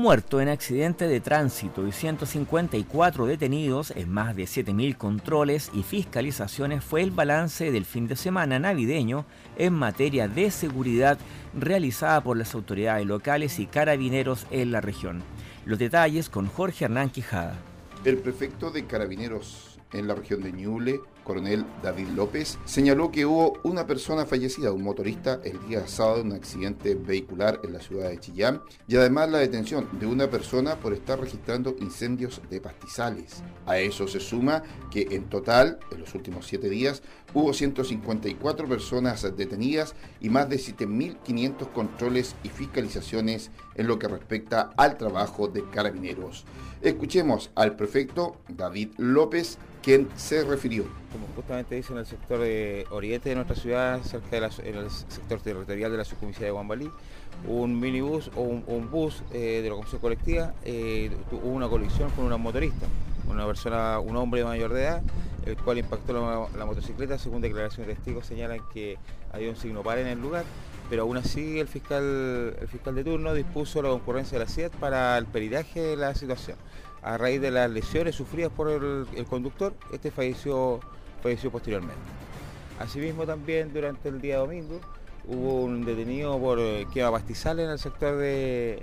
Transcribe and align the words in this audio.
Muerto 0.00 0.40
en 0.40 0.48
accidente 0.48 1.06
de 1.06 1.20
tránsito 1.20 1.86
y 1.86 1.92
154 1.92 3.26
detenidos 3.26 3.90
en 3.90 4.10
más 4.10 4.34
de 4.34 4.44
7.000 4.44 4.96
controles 4.96 5.70
y 5.74 5.82
fiscalizaciones 5.82 6.82
fue 6.82 7.02
el 7.02 7.10
balance 7.10 7.70
del 7.70 7.84
fin 7.84 8.08
de 8.08 8.16
semana 8.16 8.58
navideño 8.58 9.26
en 9.58 9.74
materia 9.74 10.26
de 10.26 10.50
seguridad 10.50 11.18
realizada 11.52 12.22
por 12.22 12.38
las 12.38 12.54
autoridades 12.54 13.04
locales 13.04 13.58
y 13.58 13.66
carabineros 13.66 14.46
en 14.50 14.72
la 14.72 14.80
región. 14.80 15.22
Los 15.66 15.78
detalles 15.78 16.30
con 16.30 16.46
Jorge 16.46 16.86
Hernán 16.86 17.10
Quijada. 17.10 17.58
El 18.02 18.16
prefecto 18.16 18.70
de 18.70 18.86
carabineros 18.86 19.78
en 19.92 20.08
la 20.08 20.14
región 20.14 20.42
de 20.42 20.52
Ñuble, 20.52 21.00
coronel 21.30 21.64
David 21.80 22.08
López, 22.16 22.58
señaló 22.64 23.12
que 23.12 23.24
hubo 23.24 23.52
una 23.62 23.86
persona 23.86 24.26
fallecida, 24.26 24.72
un 24.72 24.82
motorista, 24.82 25.40
el 25.44 25.64
día 25.68 25.86
sábado 25.86 26.22
en 26.22 26.26
un 26.26 26.32
accidente 26.32 26.96
vehicular 26.96 27.60
en 27.62 27.72
la 27.72 27.78
ciudad 27.78 28.08
de 28.08 28.18
Chillán 28.18 28.62
y 28.88 28.96
además 28.96 29.30
la 29.30 29.38
detención 29.38 29.88
de 30.00 30.06
una 30.06 30.28
persona 30.28 30.74
por 30.74 30.92
estar 30.92 31.20
registrando 31.20 31.76
incendios 31.78 32.42
de 32.50 32.60
pastizales. 32.60 33.44
A 33.64 33.78
eso 33.78 34.08
se 34.08 34.18
suma 34.18 34.64
que 34.90 35.06
en 35.12 35.28
total, 35.30 35.78
en 35.92 36.00
los 36.00 36.16
últimos 36.16 36.48
siete 36.48 36.68
días, 36.68 37.00
hubo 37.32 37.52
154 37.52 38.66
personas 38.66 39.22
detenidas 39.36 39.94
y 40.20 40.30
más 40.30 40.48
de 40.48 40.56
7.500 40.56 41.72
controles 41.72 42.34
y 42.42 42.48
fiscalizaciones 42.48 43.52
en 43.76 43.86
lo 43.86 44.00
que 44.00 44.08
respecta 44.08 44.70
al 44.76 44.98
trabajo 44.98 45.46
de 45.46 45.62
carabineros. 45.70 46.44
Escuchemos 46.82 47.52
al 47.54 47.76
prefecto 47.76 48.36
David 48.48 48.94
López, 48.96 49.58
quien 49.82 50.08
se 50.16 50.44
refirió. 50.44 50.84
Como 51.12 51.26
justamente 51.34 51.74
dice 51.74 51.92
en 51.92 51.98
el 51.98 52.06
sector 52.06 52.40
de 52.40 52.86
oriente 52.90 53.28
de 53.30 53.34
nuestra 53.34 53.56
ciudad, 53.56 54.00
cerca 54.02 54.40
del 54.40 54.90
sector 54.90 55.40
territorial 55.40 55.90
de 55.90 55.98
la 55.98 56.04
subcomisaría 56.04 56.46
de 56.46 56.52
Guambalí, 56.52 56.90
un 57.48 57.80
minibús 57.80 58.30
o 58.36 58.42
un, 58.42 58.90
bus 58.90 59.22
eh, 59.32 59.60
de 59.62 59.68
la 59.68 59.74
comisión 59.74 60.00
colectiva 60.00 60.52
eh, 60.64 61.10
tuvo 61.30 61.48
una 61.48 61.68
colisión 61.68 62.10
con 62.10 62.26
una 62.26 62.36
motorista, 62.36 62.86
una 63.28 63.46
persona, 63.46 63.98
un 63.98 64.16
hombre 64.16 64.44
mayor 64.44 64.72
de 64.72 64.82
edad, 64.82 65.02
el 65.46 65.56
cual 65.56 65.78
impactó 65.78 66.48
la, 66.56 66.64
motocicleta. 66.66 67.18
Según 67.18 67.40
declaración 67.40 67.86
de 67.86 67.94
testigos 67.94 68.26
señalan 68.26 68.60
que 68.72 68.98
había 69.32 69.50
un 69.50 69.56
signo 69.56 69.82
par 69.82 69.98
en 69.98 70.06
el 70.06 70.20
lugar, 70.20 70.44
pero 70.90 71.02
aún 71.02 71.16
así 71.16 71.58
el 71.58 71.68
fiscal, 71.68 72.56
el 72.60 72.68
fiscal 72.68 72.94
de 72.94 73.04
turno 73.04 73.32
dispuso 73.32 73.80
la 73.80 73.88
concurrencia 73.88 74.38
de 74.38 74.44
la 74.44 74.50
CIET 74.50 74.72
para 74.74 75.16
el 75.16 75.26
peritaje 75.26 75.80
de 75.80 75.96
la 75.96 76.14
situación 76.14 76.56
a 77.02 77.18
raíz 77.18 77.40
de 77.40 77.50
las 77.50 77.70
lesiones 77.70 78.14
sufridas 78.14 78.52
por 78.52 78.68
el, 78.70 79.26
conductor, 79.26 79.74
este 79.92 80.10
falleció, 80.10 80.80
posteriormente. 81.22 82.00
Asimismo 82.78 83.26
también 83.26 83.72
durante 83.72 84.08
el 84.08 84.20
día 84.20 84.38
domingo 84.38 84.80
hubo 85.26 85.62
un 85.62 85.84
detenido 85.84 86.38
por 86.38 86.58
eh, 86.58 86.86
quema 86.92 87.10
pastizales 87.10 87.66
en 87.66 87.72
el 87.72 87.78
sector 87.78 88.16
de 88.16 88.80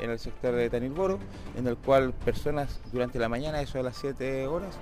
de 0.52 0.70
Tanilboro, 0.70 1.18
en 1.58 1.68
el 1.68 1.78
cual 1.78 2.14
personas 2.14 2.80
durante 2.92 3.18
la 3.18 3.28
mañana, 3.28 3.62
eso 3.62 3.80
de 3.80 3.84
las 3.84 3.98
7 3.98 4.46
horas, 4.48 4.78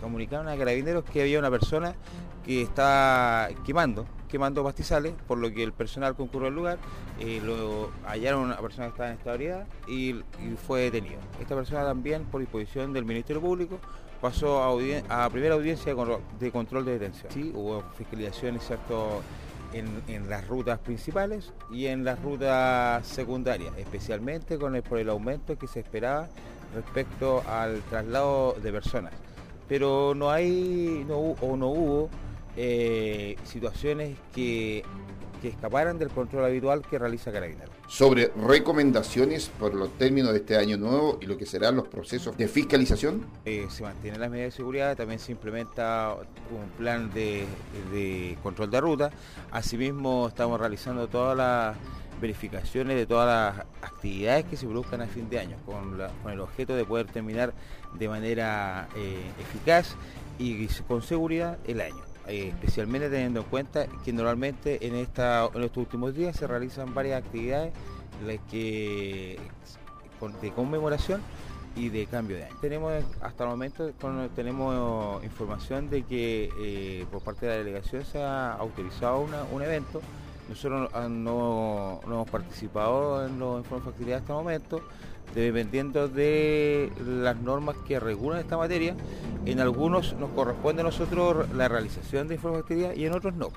comunicaron 0.00 0.48
a 0.48 0.56
carabineros 0.56 1.04
que 1.04 1.22
había 1.22 1.38
una 1.38 1.50
persona 1.50 1.94
que 2.44 2.62
estaba 2.62 3.48
quemando, 3.64 4.06
quemando 4.34 4.64
pastizales, 4.64 5.14
por 5.28 5.38
lo 5.38 5.48
que 5.52 5.62
el 5.62 5.72
personal 5.72 6.16
concurrió 6.16 6.48
al 6.48 6.54
lugar, 6.56 6.78
eh, 7.20 7.40
lo 7.40 7.92
hallaron 8.04 8.42
a 8.42 8.44
una 8.46 8.56
persona 8.56 8.88
que 8.88 8.90
estaba 8.90 9.10
en 9.10 9.16
estabilidad 9.16 9.66
y, 9.86 10.10
y, 10.10 10.56
fue 10.66 10.80
detenido. 10.90 11.20
Esta 11.40 11.54
persona 11.54 11.84
también, 11.84 12.24
por 12.24 12.40
disposición 12.40 12.92
del 12.92 13.04
Ministerio 13.04 13.40
Público, 13.40 13.78
pasó 14.20 14.60
a, 15.08 15.30
primera 15.30 15.54
audiencia 15.54 15.94
de 16.40 16.50
control 16.50 16.84
de 16.84 16.98
detención. 16.98 17.30
Sí, 17.30 17.52
hubo 17.54 17.84
fiscalizaciones 17.96 18.66
¿cierto? 18.66 19.22
En, 19.72 20.28
las 20.28 20.48
rutas 20.48 20.80
principales 20.80 21.52
y 21.70 21.86
en 21.86 22.04
las 22.04 22.20
rutas 22.20 23.06
secundarias, 23.06 23.72
especialmente 23.78 24.58
con 24.58 24.74
el, 24.74 24.82
por 24.82 24.98
el 24.98 25.10
aumento 25.10 25.56
que 25.56 25.68
se 25.68 25.78
esperaba 25.78 26.28
respecto 26.74 27.44
al 27.48 27.82
traslado 27.82 28.56
de 28.60 28.72
personas. 28.72 29.12
Pero 29.68 30.12
no 30.16 30.28
hay 30.32 31.04
no, 31.06 31.18
o 31.18 31.56
no 31.56 31.68
hubo 31.68 32.10
eh, 32.56 33.36
situaciones 33.44 34.16
que, 34.34 34.84
escaparan 35.42 35.98
del 35.98 36.08
control 36.08 36.46
habitual 36.46 36.80
que 36.80 36.98
realiza 36.98 37.30
Carabineros. 37.30 37.68
Sobre 37.86 38.32
recomendaciones 38.34 39.50
por 39.58 39.74
los 39.74 39.90
términos 39.98 40.32
de 40.32 40.38
este 40.38 40.56
año 40.56 40.78
nuevo 40.78 41.18
y 41.20 41.26
lo 41.26 41.36
que 41.36 41.44
serán 41.44 41.76
los 41.76 41.86
procesos 41.86 42.34
de 42.38 42.48
fiscalización. 42.48 43.26
Eh, 43.44 43.66
se 43.68 43.82
mantienen 43.82 44.22
las 44.22 44.30
medidas 44.30 44.54
de 44.54 44.56
seguridad, 44.56 44.96
también 44.96 45.20
se 45.20 45.32
implementa 45.32 46.16
un 46.50 46.70
plan 46.78 47.12
de, 47.12 47.44
de 47.92 48.38
control 48.42 48.70
de 48.70 48.80
ruta. 48.80 49.10
Asimismo, 49.50 50.28
estamos 50.28 50.58
realizando 50.58 51.08
todas 51.08 51.36
las 51.36 51.76
verificaciones 52.20 52.96
de 52.96 53.06
todas 53.06 53.26
las 53.56 53.66
actividades 53.82 54.46
que 54.46 54.56
se 54.56 54.66
produzcan 54.66 55.02
a 55.02 55.06
fin 55.06 55.28
de 55.28 55.40
año, 55.40 55.56
con, 55.66 56.00
el 56.32 56.40
objeto 56.40 56.74
de 56.74 56.86
poder 56.86 57.06
terminar 57.06 57.52
de 57.98 58.08
manera 58.08 58.88
eh, 58.96 59.30
eficaz 59.38 59.94
y 60.38 60.66
con 60.88 61.02
seguridad 61.02 61.58
el 61.66 61.82
año. 61.82 62.13
Eh, 62.26 62.48
especialmente 62.48 63.10
teniendo 63.10 63.40
en 63.40 63.46
cuenta 63.46 63.86
que 64.04 64.12
normalmente 64.12 64.86
en, 64.86 64.94
esta, 64.94 65.48
en 65.54 65.62
estos 65.62 65.78
últimos 65.78 66.14
días 66.14 66.34
se 66.34 66.46
realizan 66.46 66.94
varias 66.94 67.22
actividades 67.22 67.72
que, 68.50 69.38
de 70.40 70.52
conmemoración 70.52 71.20
y 71.76 71.90
de 71.90 72.06
cambio 72.06 72.36
de 72.36 72.44
año. 72.44 72.56
Tenemos 72.60 73.04
hasta 73.20 73.44
el 73.44 73.50
momento 73.50 73.92
tenemos 74.34 75.22
información 75.22 75.90
de 75.90 76.02
que 76.04 76.50
eh, 76.58 77.06
por 77.10 77.22
parte 77.22 77.44
de 77.46 77.52
la 77.52 77.58
delegación 77.58 78.04
se 78.04 78.22
ha 78.22 78.52
autorizado 78.52 79.26
un 79.52 79.62
evento 79.62 80.00
nosotros 80.48 80.90
ah, 80.92 81.08
no, 81.08 82.00
hemos 82.04 82.28
participado 82.28 83.26
en 83.26 83.38
los 83.38 83.58
informes 83.58 83.84
de 83.84 83.90
factibilidad 83.90 84.20
hasta 84.20 84.32
el 84.32 84.38
momento, 84.38 84.82
dependiendo 85.40 86.08
de 86.08 86.92
las 87.04 87.36
normas 87.36 87.76
que 87.86 87.98
regulan 88.00 88.40
esta 88.40 88.56
materia. 88.56 88.94
En 89.46 89.60
algunos 89.60 90.14
nos 90.14 90.30
corresponde 90.30 90.82
a 90.82 90.84
nosotros 90.84 91.48
la 91.54 91.68
realización 91.68 92.28
de 92.28 92.38
factibilidad 92.38 92.94
y 92.94 93.06
en 93.06 93.12
otros 93.12 93.34
no. 93.34 93.50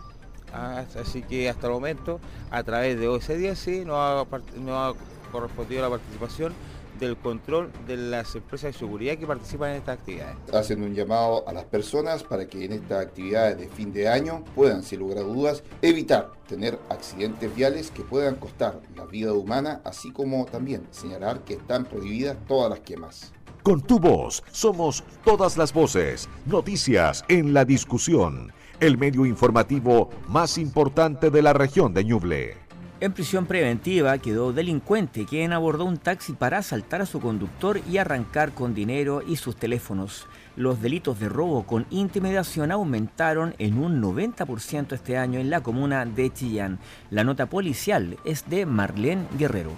Así 0.53 1.21
que 1.23 1.49
hasta 1.49 1.67
el 1.67 1.73
momento, 1.73 2.19
a 2.51 2.63
través 2.63 2.99
de 2.99 3.07
OSD 3.07 3.53
sí, 3.55 3.83
no 3.85 4.01
ha, 4.01 4.25
no 4.59 4.83
ha 4.83 4.93
correspondido 5.31 5.81
la 5.81 5.89
participación 5.89 6.53
del 6.99 7.17
control 7.17 7.71
de 7.85 7.97
las 7.97 8.35
empresas 8.35 8.73
de 8.73 8.79
seguridad 8.79 9.17
que 9.17 9.27
participan 9.27 9.71
en 9.71 9.77
estas 9.77 9.99
actividades. 9.99 10.35
Hacen 10.53 10.83
un 10.83 10.93
llamado 10.93 11.47
a 11.47 11.53
las 11.53 11.65
personas 11.65 12.23
para 12.23 12.47
que 12.47 12.65
en 12.65 12.73
estas 12.73 13.05
actividades 13.05 13.57
de 13.57 13.67
fin 13.67 13.93
de 13.93 14.07
año 14.07 14.43
puedan, 14.55 14.83
sin 14.83 14.99
lugar 14.99 15.19
a 15.19 15.21
dudas, 15.21 15.63
evitar 15.81 16.31
tener 16.47 16.79
accidentes 16.89 17.53
viales 17.55 17.91
que 17.91 18.03
puedan 18.03 18.35
costar 18.35 18.79
la 18.95 19.05
vida 19.05 19.33
humana, 19.33 19.81
así 19.83 20.11
como 20.11 20.45
también 20.45 20.87
señalar 20.91 21.41
que 21.41 21.53
están 21.53 21.85
prohibidas 21.85 22.37
todas 22.47 22.69
las 22.69 22.79
quemas. 22.79 23.33
Con 23.63 23.81
tu 23.81 23.99
voz 23.99 24.43
somos 24.51 25.03
todas 25.25 25.57
las 25.57 25.73
voces, 25.73 26.29
noticias 26.45 27.25
en 27.27 27.53
la 27.53 27.65
discusión, 27.65 28.53
el 28.79 28.97
medio 28.97 29.25
informativo 29.25 30.09
más 30.27 30.57
importante 30.57 31.29
de 31.29 31.41
la 31.41 31.53
región 31.53 31.93
de 31.93 32.05
Ñuble. 32.05 32.66
En 32.99 33.13
prisión 33.13 33.45
preventiva 33.45 34.17
quedó 34.17 34.53
delincuente 34.53 35.27
quien 35.27 35.53
abordó 35.53 35.85
un 35.85 35.97
taxi 35.97 36.33
para 36.33 36.57
asaltar 36.57 36.99
a 36.99 37.05
su 37.05 37.19
conductor 37.19 37.79
y 37.87 37.99
arrancar 37.99 38.53
con 38.53 38.73
dinero 38.73 39.21
y 39.21 39.35
sus 39.35 39.55
teléfonos. 39.55 40.25
Los 40.55 40.81
delitos 40.81 41.19
de 41.19 41.29
robo 41.29 41.61
con 41.67 41.85
intimidación 41.91 42.71
aumentaron 42.71 43.53
en 43.59 43.77
un 43.77 44.01
90% 44.01 44.93
este 44.93 45.15
año 45.15 45.39
en 45.39 45.51
la 45.51 45.61
comuna 45.61 46.07
de 46.07 46.33
Chillán. 46.33 46.79
La 47.11 47.23
nota 47.23 47.45
policial 47.45 48.17
es 48.25 48.49
de 48.49 48.65
Marlene 48.65 49.27
Guerrero. 49.37 49.73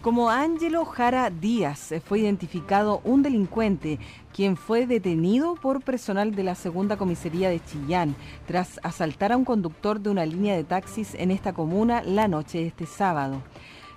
Como 0.00 0.30
Ángelo 0.30 0.84
Jara 0.84 1.30
Díaz 1.30 1.94
fue 2.04 2.20
identificado 2.20 3.02
un 3.04 3.22
delincuente 3.22 4.00
quien 4.32 4.56
fue 4.56 4.86
detenido 4.86 5.54
por 5.54 5.82
personal 5.82 6.34
de 6.34 6.42
la 6.42 6.54
segunda 6.54 6.96
comisaría 6.96 7.50
de 7.50 7.60
Chillán 7.64 8.16
tras 8.46 8.80
asaltar 8.82 9.32
a 9.32 9.36
un 9.36 9.44
conductor 9.44 10.00
de 10.00 10.10
una 10.10 10.26
línea 10.26 10.56
de 10.56 10.64
taxis 10.64 11.14
en 11.14 11.30
esta 11.30 11.52
comuna 11.52 12.02
la 12.02 12.28
noche 12.28 12.58
de 12.58 12.66
este 12.66 12.86
sábado. 12.86 13.42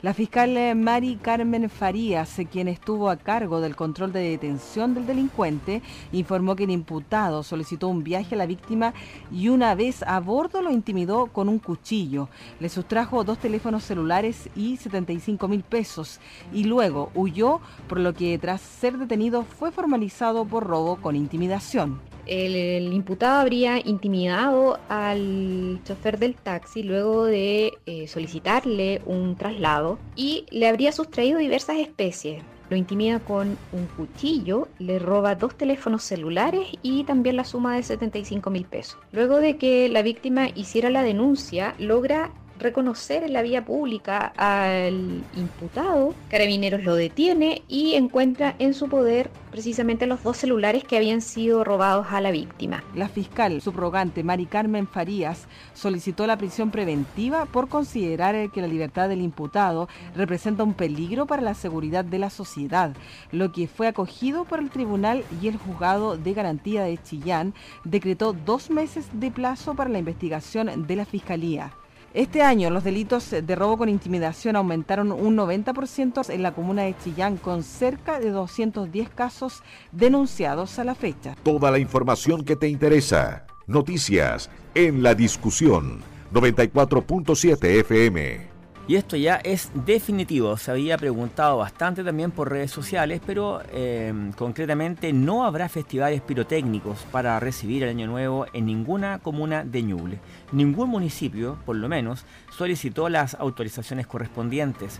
La 0.05 0.13
fiscal 0.13 0.55
eh, 0.55 0.75
Mari 0.75 1.15
Carmen 1.15 1.67
Farías, 1.67 2.39
quien 2.51 2.67
estuvo 2.67 3.09
a 3.09 3.17
cargo 3.17 3.59
del 3.59 3.75
control 3.75 4.13
de 4.13 4.19
detención 4.19 4.93
del 4.93 5.07
delincuente, 5.07 5.81
informó 6.11 6.55
que 6.55 6.65
el 6.65 6.69
imputado 6.69 7.41
solicitó 7.41 7.87
un 7.87 8.03
viaje 8.03 8.35
a 8.35 8.37
la 8.37 8.45
víctima 8.45 8.93
y 9.31 9.49
una 9.49 9.73
vez 9.73 10.03
a 10.03 10.19
bordo 10.19 10.61
lo 10.61 10.69
intimidó 10.69 11.25
con 11.25 11.49
un 11.49 11.57
cuchillo. 11.57 12.29
Le 12.59 12.69
sustrajo 12.69 13.23
dos 13.23 13.39
teléfonos 13.39 13.83
celulares 13.83 14.47
y 14.55 14.77
75 14.77 15.47
mil 15.47 15.63
pesos 15.63 16.19
y 16.53 16.65
luego 16.65 17.09
huyó, 17.15 17.59
por 17.89 17.99
lo 17.99 18.13
que 18.13 18.37
tras 18.37 18.61
ser 18.61 18.99
detenido 18.99 19.43
fue 19.43 19.71
formalizado 19.71 20.45
por 20.45 20.67
robo 20.67 20.97
con 20.97 21.15
intimidación. 21.15 21.99
El, 22.27 22.93
imputado 22.93 23.39
habría 23.39 23.79
intimidado 23.79 24.79
al 24.89 25.79
chofer 25.83 26.19
del 26.19 26.35
taxi 26.35 26.83
luego 26.83 27.25
de 27.25 27.73
eh, 27.85 28.07
solicitarle 28.07 29.01
un 29.05 29.35
traslado 29.35 29.99
y 30.15 30.45
le 30.51 30.67
habría 30.67 30.91
sustraído 30.91 31.39
diversas 31.39 31.77
especies. 31.77 32.43
Lo 32.69 32.75
intimida 32.75 33.19
con 33.19 33.57
un 33.71 33.85
cuchillo, 33.95 34.67
le 34.79 34.97
roba 34.97 35.35
dos 35.35 35.55
teléfonos 35.55 36.03
celulares 36.03 36.67
y 36.81 37.03
también 37.03 37.35
la 37.35 37.43
suma 37.43 37.75
de 37.75 37.83
75 37.83 38.49
mil 38.49 38.65
pesos. 38.65 38.97
Luego 39.11 39.37
de 39.37 39.57
que 39.57 39.87
la 39.87 40.01
víctima 40.01 40.49
hiciera 40.55 40.89
la 40.89 41.03
denuncia, 41.03 41.75
logra 41.77 42.31
reconocer 42.59 43.23
en 43.23 43.33
la 43.33 43.41
vía 43.41 43.65
pública 43.65 44.33
al 44.37 45.23
imputado, 45.35 46.13
Carabineros 46.29 46.83
lo 46.83 46.95
detiene 46.95 47.63
y 47.67 47.93
encuentra 47.93 48.55
en 48.59 48.73
su 48.73 48.87
poder 48.89 49.29
precisamente 49.51 50.05
los 50.05 50.21
dos 50.21 50.35
celulares 50.35 50.83
que 50.83 50.97
habían 50.97 51.21
sido 51.21 51.63
robados 51.63 52.07
a 52.09 52.19
la 52.19 52.31
víctima. 52.31 52.83
La 52.93 53.07
fiscal 53.07 53.61
subrogante 53.61 54.23
Mari 54.23 54.47
Carmen 54.47 54.85
Farías 54.85 55.47
solicitó 55.73 56.27
la 56.27 56.37
prisión 56.37 56.71
preventiva 56.71 57.45
por 57.45 57.69
considerar 57.69 58.51
que 58.51 58.61
la 58.61 58.67
libertad 58.67 59.07
del 59.07 59.21
imputado 59.21 59.87
representa 60.15 60.63
un 60.63 60.73
peligro 60.73 61.25
para 61.25 61.41
la 61.41 61.53
seguridad 61.53 62.03
de 62.03 62.19
la 62.19 62.29
sociedad, 62.29 62.91
lo 63.31 63.51
que 63.51 63.67
fue 63.67 63.87
acogido 63.87 64.43
por 64.43 64.59
el 64.59 64.69
tribunal 64.69 65.23
y 65.41 65.47
el 65.47 65.57
juzgado 65.57 66.17
de 66.17 66.33
garantía 66.33 66.83
de 66.83 67.01
Chillán 67.01 67.53
decretó 67.85 68.33
dos 68.33 68.69
meses 68.69 69.07
de 69.13 69.31
plazo 69.31 69.73
para 69.73 69.89
la 69.89 69.99
investigación 69.99 70.85
de 70.85 70.95
la 70.95 71.05
fiscalía. 71.05 71.71
Este 72.15 72.41
año 72.41 72.69
los 72.69 72.85
delitos 72.85 73.29
de 73.29 73.55
robo 73.55 73.77
con 73.77 73.89
intimidación 73.89 74.55
aumentaron 74.55 75.11
un 75.11 75.35
90% 75.35 76.29
en 76.29 76.43
la 76.43 76.53
comuna 76.53 76.83
de 76.83 76.95
Chillán 77.03 77.35
con 77.35 77.61
cerca 77.61 78.21
de 78.21 78.31
210 78.31 79.09
casos 79.09 79.63
denunciados 79.91 80.79
a 80.79 80.85
la 80.85 80.95
fecha. 80.95 81.35
Toda 81.43 81.71
la 81.71 81.77
información 81.77 82.45
que 82.45 82.55
te 82.55 82.69
interesa. 82.69 83.45
Noticias 83.67 84.49
en 84.75 85.03
la 85.03 85.13
discusión 85.13 85.99
94.7 86.31 87.79
FM. 87.81 88.54
Y 88.87 88.97
esto 88.97 89.17
ya 89.17 89.37
es 89.37 89.71
definitivo. 89.73 90.57
Se 90.57 90.69
había 90.69 90.97
preguntado 90.97 91.57
bastante 91.57 92.03
también 92.03 92.29
por 92.29 92.51
redes 92.51 92.69
sociales, 92.69 93.19
pero 93.25 93.61
em, 93.71 94.31
concretamente 94.33 95.11
no 95.11 95.43
habrá 95.43 95.69
festivales 95.69 96.21
pirotécnicos 96.21 96.99
para 97.11 97.39
recibir 97.39 97.81
el 97.81 97.89
Año 97.89 98.05
Nuevo 98.05 98.45
en 98.53 98.67
ninguna 98.67 99.17
comuna 99.19 99.63
de 99.63 99.81
Ñuble. 99.81 100.19
Ningún 100.51 100.89
municipio, 100.89 101.57
por 101.65 101.77
lo 101.77 101.89
menos, 101.89 102.25
solicitó 102.55 103.09
las 103.09 103.33
autorizaciones 103.33 104.05
correspondientes. 104.05 104.99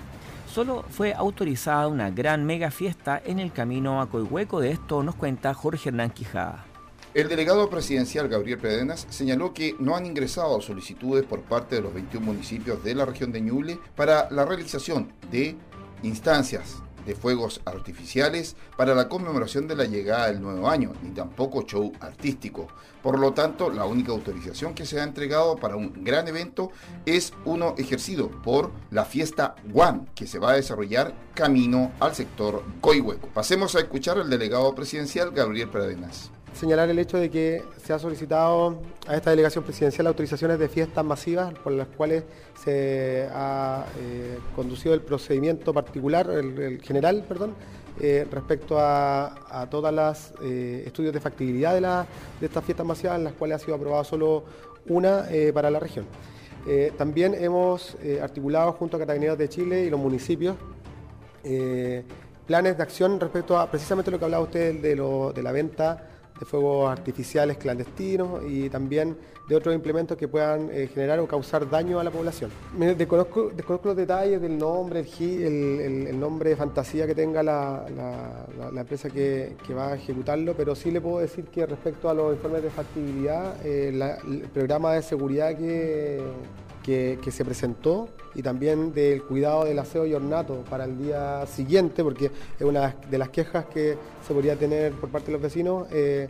Solo 0.51 0.83
fue 0.89 1.13
autorizada 1.13 1.87
una 1.87 2.09
gran 2.09 2.43
mega 2.43 2.71
fiesta 2.71 3.21
en 3.23 3.39
el 3.39 3.51
camino 3.51 4.01
a 4.01 4.09
Coihueco. 4.09 4.61
De 4.61 4.71
esto 4.71 5.03
nos 5.03 5.13
cuenta 5.13 5.53
Jorge 5.53 5.89
Hernán 5.89 6.09
Quijada. 6.09 6.65
El 7.15 7.29
delegado 7.29 7.69
presidencial 7.69 8.27
Gabriel 8.27 8.59
Pedenas 8.59 9.07
señaló 9.09 9.53
que 9.53 9.73
no 9.79 9.95
han 9.95 10.05
ingresado 10.05 10.59
solicitudes 10.59 11.23
por 11.23 11.43
parte 11.43 11.75
de 11.75 11.81
los 11.81 11.93
21 11.93 12.25
municipios 12.25 12.83
de 12.83 12.93
la 12.93 13.05
región 13.05 13.31
de 13.31 13.39
Ñuble 13.39 13.79
para 13.95 14.29
la 14.31 14.43
realización 14.43 15.13
de 15.31 15.55
instancias 16.03 16.83
de 17.05 17.15
fuegos 17.15 17.61
artificiales 17.63 18.57
para 18.75 18.93
la 18.95 19.07
conmemoración 19.07 19.65
de 19.65 19.77
la 19.77 19.85
llegada 19.85 20.27
del 20.27 20.41
nuevo 20.41 20.67
año, 20.67 20.91
ni 21.03 21.11
tampoco 21.11 21.61
show 21.61 21.93
artístico. 22.01 22.67
Por 23.01 23.17
lo 23.17 23.31
tanto, 23.31 23.69
la 23.69 23.85
única 23.85 24.11
autorización 24.11 24.73
que 24.73 24.85
se 24.85 24.99
ha 24.99 25.03
entregado 25.03 25.55
para 25.55 25.77
un 25.77 26.03
gran 26.03 26.27
evento 26.27 26.73
es 27.05 27.31
uno 27.45 27.75
ejercido 27.77 28.29
por 28.29 28.71
la 28.91 29.05
fiesta 29.05 29.55
One, 29.73 30.07
que 30.15 30.27
se 30.27 30.37
va 30.39 30.51
a 30.51 30.55
desarrollar 30.55 31.13
camino 31.33 31.93
al 32.01 32.13
sector 32.13 32.61
Coihueco. 32.81 33.29
Pasemos 33.29 33.73
a 33.75 33.79
escuchar 33.79 34.17
al 34.17 34.29
delegado 34.29 34.75
presidencial 34.75 35.31
Gabriel 35.31 35.69
Pedenas 35.69 36.31
señalar 36.55 36.89
el 36.89 36.99
hecho 36.99 37.17
de 37.17 37.29
que 37.29 37.63
se 37.83 37.93
ha 37.93 37.99
solicitado 37.99 38.77
a 39.07 39.15
esta 39.15 39.29
delegación 39.29 39.63
presidencial 39.63 40.07
autorizaciones 40.07 40.57
de 40.57 40.69
fiestas 40.69 41.03
masivas 41.03 41.53
por 41.59 41.73
las 41.73 41.87
cuales 41.87 42.23
se 42.63 43.27
ha 43.31 43.85
eh, 43.99 44.39
conducido 44.55 44.93
el 44.93 45.01
procedimiento 45.01 45.73
particular, 45.73 46.29
el, 46.29 46.81
general, 46.81 47.25
perdón, 47.27 47.53
eh, 47.99 48.25
respecto 48.31 48.77
a, 48.79 49.67
todas 49.69 49.93
las 49.93 50.33
eh, 50.41 50.83
estudios 50.85 51.13
de 51.13 51.19
factibilidad 51.19 51.73
de, 51.73 51.81
de 52.39 52.45
estas 52.45 52.63
fiestas 52.63 52.85
masivas, 52.85 53.17
en 53.17 53.25
las 53.25 53.33
cuales 53.33 53.61
ha 53.61 53.65
sido 53.65 53.75
aprobada 53.75 54.03
solo 54.03 54.43
una 54.87 55.25
para 55.53 55.71
la 55.71 55.79
región. 55.79 56.05
también 56.95 57.33
hemos 57.33 57.97
articulado 58.21 58.71
junto 58.73 58.97
a 58.97 58.99
Carabineros 58.99 59.37
de 59.37 59.49
Chile 59.49 59.83
y 59.83 59.89
los 59.89 59.99
municipios 59.99 60.55
planes 62.45 62.77
de 62.77 62.83
acción 62.83 63.19
respecto 63.19 63.57
a 63.57 63.69
precisamente 63.69 64.11
lo 64.11 64.19
que 64.19 64.25
hablaba 64.25 64.43
usted 64.43 64.79
de, 64.79 64.95
de 65.33 65.43
la 65.43 65.51
venta 65.51 66.14
de 66.39 66.45
fuegos 66.45 66.89
artificiales 66.89 67.57
clandestinos 67.57 68.43
y 68.47 68.69
también 68.69 69.17
de 69.47 69.55
otros 69.55 69.75
implementos 69.75 70.17
que 70.17 70.27
puedan 70.27 70.69
eh, 70.71 70.89
generar 70.93 71.19
o 71.19 71.27
causar 71.27 71.69
daño 71.69 71.99
a 71.99 72.03
la 72.03 72.11
población. 72.11 72.51
Desconozco, 72.97 73.51
los 73.83 73.95
detalles 73.95 74.41
del 74.41 74.57
nombre, 74.57 75.05
el, 75.19 76.07
el, 76.07 76.19
nombre 76.19 76.49
de 76.49 76.55
fantasía 76.55 77.05
que 77.05 77.13
tenga 77.13 77.43
la, 77.43 77.85
empresa 78.75 79.09
que, 79.09 79.55
va 79.77 79.91
a 79.91 79.95
ejecutarlo, 79.95 80.55
pero 80.55 80.75
sí 80.75 80.91
le 80.91 80.99
puedo 80.99 81.19
decir 81.19 81.45
que 81.45 81.65
respecto 81.65 82.09
a 82.09 82.13
los 82.13 82.33
informes 82.35 82.63
de 82.63 82.69
factibilidad, 82.69 83.55
eh, 83.65 83.89
el 84.27 84.49
programa 84.49 84.93
de 84.93 85.03
seguridad 85.03 85.55
que, 85.55 86.21
que, 86.85 87.31
se 87.31 87.43
presentó 87.43 88.09
y 88.35 88.43
también 88.43 88.93
del 88.93 89.23
cuidado 89.23 89.65
del 89.65 89.79
aseo 89.79 90.05
y 90.05 90.13
ornato 90.13 90.63
para 90.69 90.85
el 90.85 90.97
día 90.97 91.43
siguiente, 91.47 92.03
porque 92.03 92.25
es 92.25 92.61
una 92.61 92.95
de 93.09 93.17
las 93.17 93.29
quejas 93.29 93.65
que 93.65 93.97
se 94.25 94.33
podría 94.33 94.55
tener 94.55 94.93
por 94.93 95.09
parte 95.09 95.27
de 95.27 95.33
los 95.33 95.41
vecinos, 95.41 95.87
eh, 95.91 96.29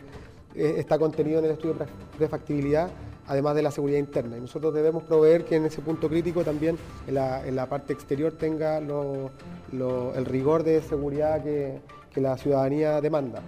eh, 0.54 0.74
está 0.78 0.98
contenido 0.98 1.40
en 1.40 1.44
el 1.44 1.50
estudio 1.50 1.76
de 2.18 2.28
factibilidad, 2.28 2.88
además 3.26 3.54
de 3.54 3.62
la 3.62 3.70
seguridad 3.70 3.98
interna. 3.98 4.38
Y 4.38 4.40
nosotros 4.40 4.72
debemos 4.72 5.02
proveer 5.02 5.44
que 5.44 5.56
en 5.56 5.66
ese 5.66 5.82
punto 5.82 6.08
crítico 6.08 6.42
también 6.42 6.78
en 7.06 7.14
la, 7.14 7.66
parte 7.68 7.92
exterior 7.92 8.32
tenga 8.32 8.78
el 8.78 10.24
rigor 10.24 10.62
de 10.62 10.80
seguridad 10.80 11.42
que, 11.42 11.80
la 12.14 12.38
ciudadanía 12.38 12.98
demanda. 13.02 13.42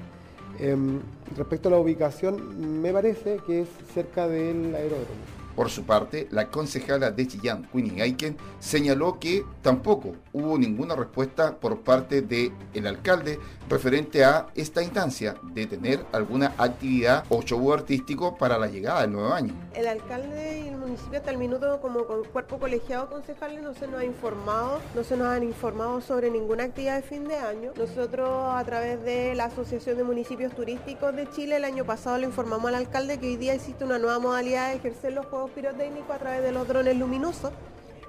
Em, 0.58 1.00
respecto 1.38 1.70
a 1.70 1.72
la 1.72 1.78
ubicación, 1.78 2.82
me 2.82 2.92
parece 2.92 3.38
que 3.46 3.62
es 3.62 3.68
cerca 3.94 4.28
del 4.28 4.74
aeródromo. 4.74 5.37
Por 5.58 5.70
su 5.70 5.82
parte, 5.82 6.28
la 6.30 6.52
concejala 6.52 7.10
de 7.10 7.26
Chillán, 7.26 7.68
Winnie 7.74 8.00
Aiken, 8.00 8.36
señaló 8.60 9.18
que 9.18 9.44
tampoco 9.60 10.14
hubo 10.32 10.56
ninguna 10.56 10.94
respuesta 10.94 11.56
por 11.56 11.80
parte 11.80 12.22
del 12.22 12.52
el 12.74 12.86
alcalde 12.86 13.40
referente 13.68 14.24
a 14.24 14.46
esta 14.54 14.84
instancia 14.84 15.34
de 15.42 15.66
tener 15.66 16.06
alguna 16.12 16.54
actividad 16.58 17.24
o 17.28 17.42
show 17.42 17.72
artístico 17.72 18.38
para 18.38 18.56
la 18.56 18.68
llegada 18.68 19.00
del 19.00 19.10
nuevo 19.10 19.32
año. 19.32 19.52
El 19.74 19.88
alcalde 19.88 20.60
y 20.64 20.68
el 20.68 20.76
municipio 20.76 21.18
hasta 21.18 21.32
el 21.32 21.38
minuto 21.38 21.80
como 21.80 22.04
con 22.04 22.22
cuerpo 22.24 22.60
colegiado 22.60 23.08
concejales 23.08 23.60
no 23.60 23.74
se 23.74 23.88
nos 23.88 24.00
ha 24.00 24.04
informado, 24.04 24.78
no 24.94 25.02
se 25.02 25.16
nos 25.16 25.26
han 25.26 25.42
informado 25.42 26.00
sobre 26.00 26.30
ninguna 26.30 26.64
actividad 26.64 26.96
de 26.96 27.02
fin 27.02 27.24
de 27.24 27.34
año. 27.34 27.72
Nosotros 27.76 28.28
a 28.30 28.62
través 28.64 29.02
de 29.02 29.34
la 29.34 29.46
Asociación 29.46 29.96
de 29.96 30.04
Municipios 30.04 30.54
Turísticos 30.54 31.16
de 31.16 31.28
Chile 31.30 31.56
el 31.56 31.64
año 31.64 31.84
pasado 31.84 32.16
le 32.18 32.26
informamos 32.26 32.68
al 32.68 32.76
alcalde 32.76 33.18
que 33.18 33.26
hoy 33.26 33.36
día 33.36 33.54
existe 33.54 33.84
una 33.84 33.98
nueva 33.98 34.20
modalidad 34.20 34.68
de 34.68 34.76
ejercer 34.76 35.14
los 35.14 35.26
juegos 35.26 35.47
pirotécnicos 35.50 36.14
a 36.14 36.18
través 36.18 36.42
de 36.42 36.52
los 36.52 36.66
drones 36.66 36.96
luminosos 36.96 37.52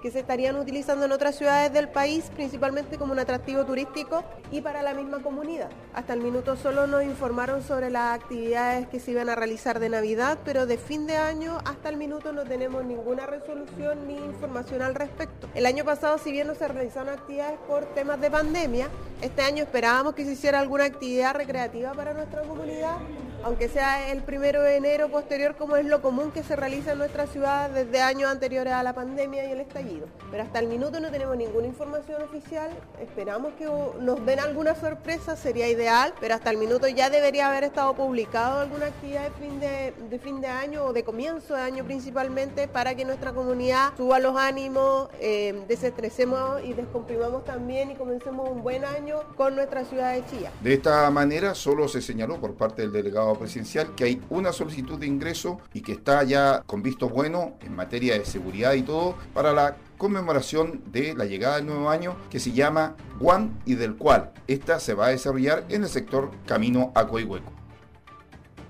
que 0.01 0.12
se 0.12 0.19
estarían 0.19 0.55
utilizando 0.55 1.05
en 1.05 1.12
otras 1.12 1.36
ciudades 1.36 1.72
del 1.74 1.89
país, 1.89 2.31
principalmente 2.34 2.98
como 2.98 3.13
un 3.13 3.19
atractivo 3.19 3.65
turístico 3.65 4.24
y 4.51 4.62
para 4.62 4.81
la 4.81 4.93
misma 4.93 5.19
comunidad. 5.19 5.69
Hasta 5.93 6.13
el 6.13 6.22
minuto 6.22 6.55
solo 6.55 6.88
nos 6.88 7.03
informaron 7.03 7.63
sobre 7.63 7.89
las 7.89 8.19
actividades 8.19 8.88
que 8.88 9.00
se 9.00 9.12
iban 9.12 9.29
a 9.29 9.36
realizar 9.36 9.79
de 9.79 9.89
Navidad, 9.89 10.39
pero 10.46 10.65
de 10.65 10.77
fin 10.77 11.05
de 11.08 11.17
año 11.17 11.58
hasta 11.65 11.89
el 11.89 11.98
minuto 11.98 12.31
no 12.31 12.43
tenemos 12.43 12.84
ninguna 12.86 13.25
resolución 13.25 14.08
ni 14.08 14.15
información 14.15 14.81
al 14.81 14.96
respecto. 14.96 15.50
El 15.53 15.65
año 15.65 15.84
pasado, 15.84 16.17
si 16.17 16.31
bien 16.31 16.48
no 16.48 16.55
se 16.55 16.67
realizaron 16.67 17.10
actividades 17.10 17.60
por 17.67 17.86
temas 17.93 18.22
de 18.22 18.31
pandemia, 18.31 18.88
este 19.22 19.41
año 19.41 19.63
esperábamos 19.63 20.13
que 20.15 20.25
se 20.25 20.34
hiciera 20.34 20.60
alguna 20.60 20.86
actividad 20.86 21.36
recreativa 21.36 21.91
para 21.93 22.13
nuestra 22.13 22.41
comunidad 22.43 22.98
aunque 23.43 23.69
sea 23.69 24.12
el 24.12 24.22
primero 24.24 24.62
de 24.62 24.75
enero 24.75 25.10
posterior 25.10 25.55
como 25.55 25.75
es 25.75 25.86
lo 25.86 26.01
común 26.01 26.31
que 26.31 26.43
se 26.43 26.55
realiza 26.55 26.91
en 26.91 26.98
nuestra 26.98 27.27
ciudad 27.27 27.69
desde 27.69 28.01
años 28.01 28.29
anteriores 28.29 28.74
a 28.74 28.84
la 28.84 28.93
pandemia 28.93 29.48
y 29.48 29.51
el 29.51 29.62
estallido. 29.62 30.08
Pero 30.31 30.43
hasta 30.43 30.60
el 30.60 30.67
minuto 30.67 31.00
no 31.00 31.10
tenemos 31.12 31.38
ninguna 31.38 31.67
información 31.67 32.22
oficial, 32.22 32.69
esperamos 33.01 33.53
que 33.58 33.65
nos 33.65 34.25
den 34.25 34.39
alguna 34.39 34.75
sorpresa, 34.75 35.36
sería 35.36 35.67
ideal, 35.67 36.13
pero 36.19 36.36
hasta 36.36 36.50
el 36.50 36.58
minuto 36.58 36.88
ya 36.88 37.10
debería 37.10 37.50
haber 37.50 37.63
estado 37.63 37.93
publicado 37.93 38.62
alguna 38.62 38.88
actividad 38.88 39.24
de 39.24 39.31
fin 39.31 39.60
de, 39.60 40.19
fin 40.19 40.41
de 40.41 40.48
año 40.48 40.86
o 40.86 40.93
de 40.93 41.03
comienzo 41.03 41.55
de 41.55 41.62
año 41.62 41.84
principalmente 41.86 42.67
para 42.67 42.96
que 42.96 43.05
nuestra 43.05 43.34
comunidad 43.34 43.93
suba 43.98 44.19
los 44.19 44.36
ánimos, 44.36 45.10
eh, 45.19 45.63
desestresemos 45.67 46.63
y 46.63 46.74
descomprimamos 46.74 47.46
también 47.46 47.91
y 47.91 47.96
comencemos 47.96 48.50
un 48.50 48.62
buen 48.63 48.84
año 48.86 49.19
con 49.36 49.55
nuestra 49.55 49.86
ciudad 49.86 50.13
de 50.13 50.25
Chía. 50.25 50.51
De 50.62 50.74
esta 50.74 51.10
manera 51.10 51.55
solo 51.55 51.88
se 51.88 52.01
señaló 52.01 52.39
por 52.39 52.53
parte 52.55 52.81
del 52.81 52.91
delegado 52.91 53.28
presidencial 53.38 53.95
que 53.95 54.05
hay 54.05 54.21
una 54.29 54.51
solicitud 54.51 55.00
de 55.00 55.07
ingreso 55.07 55.59
y 55.74 55.81
que 55.81 55.91
está 55.91 56.24
ya 56.24 56.63
con 56.65 56.81
visto 56.81 57.09
bueno 57.09 57.57
en 57.62 57.75
materia 57.75 58.17
de 58.17 58.25
seguridad 58.25 58.74
y 58.74 58.81
todo 58.81 59.15
para 59.33 59.53
la 59.53 59.77
conmemoración 59.98 60.81
de 60.91 61.13
la 61.13 61.25
llegada 61.25 61.57
del 61.57 61.67
nuevo 61.67 61.89
año 61.89 62.15
que 62.29 62.39
se 62.39 62.51
llama 62.51 62.95
Guan 63.19 63.59
y 63.65 63.75
del 63.75 63.95
cual 63.95 64.31
esta 64.48 64.79
se 64.79 64.93
va 64.93 65.07
a 65.07 65.09
desarrollar 65.09 65.65
en 65.69 65.83
el 65.83 65.89
sector 65.89 66.31
Camino 66.45 66.91
a 66.95 67.07
Coihueco. 67.07 67.51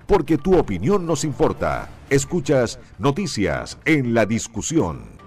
porque 0.06 0.36
tu 0.38 0.58
opinión 0.58 1.06
nos 1.06 1.22
importa. 1.22 1.88
Escuchas 2.10 2.80
Noticias 2.98 3.78
en 3.84 4.12
la 4.12 4.26
Discusión. 4.26 5.19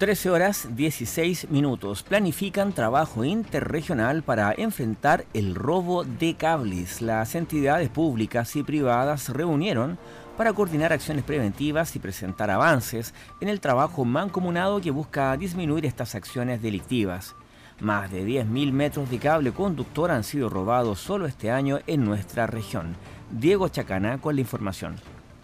Trece 0.00 0.30
horas 0.30 0.66
16 0.76 1.50
minutos. 1.50 2.02
Planifican 2.02 2.72
trabajo 2.72 3.22
interregional 3.22 4.22
para 4.22 4.54
enfrentar 4.56 5.26
el 5.34 5.54
robo 5.54 6.04
de 6.04 6.36
cables. 6.36 7.02
Las 7.02 7.34
entidades 7.34 7.90
públicas 7.90 8.56
y 8.56 8.62
privadas 8.62 9.28
reunieron 9.28 9.98
para 10.38 10.54
coordinar 10.54 10.94
acciones 10.94 11.22
preventivas 11.22 11.94
y 11.96 11.98
presentar 11.98 12.50
avances 12.50 13.12
en 13.42 13.50
el 13.50 13.60
trabajo 13.60 14.06
mancomunado 14.06 14.80
que 14.80 14.90
busca 14.90 15.36
disminuir 15.36 15.84
estas 15.84 16.14
acciones 16.14 16.62
delictivas. 16.62 17.36
Más 17.78 18.10
de 18.10 18.26
10.000 18.26 18.72
metros 18.72 19.10
de 19.10 19.18
cable 19.18 19.52
conductor 19.52 20.10
han 20.10 20.24
sido 20.24 20.48
robados 20.48 20.98
solo 20.98 21.26
este 21.26 21.50
año 21.50 21.78
en 21.86 22.06
nuestra 22.06 22.46
región. 22.46 22.96
Diego 23.30 23.68
Chacana 23.68 24.16
con 24.16 24.34
la 24.34 24.40
información. 24.40 24.96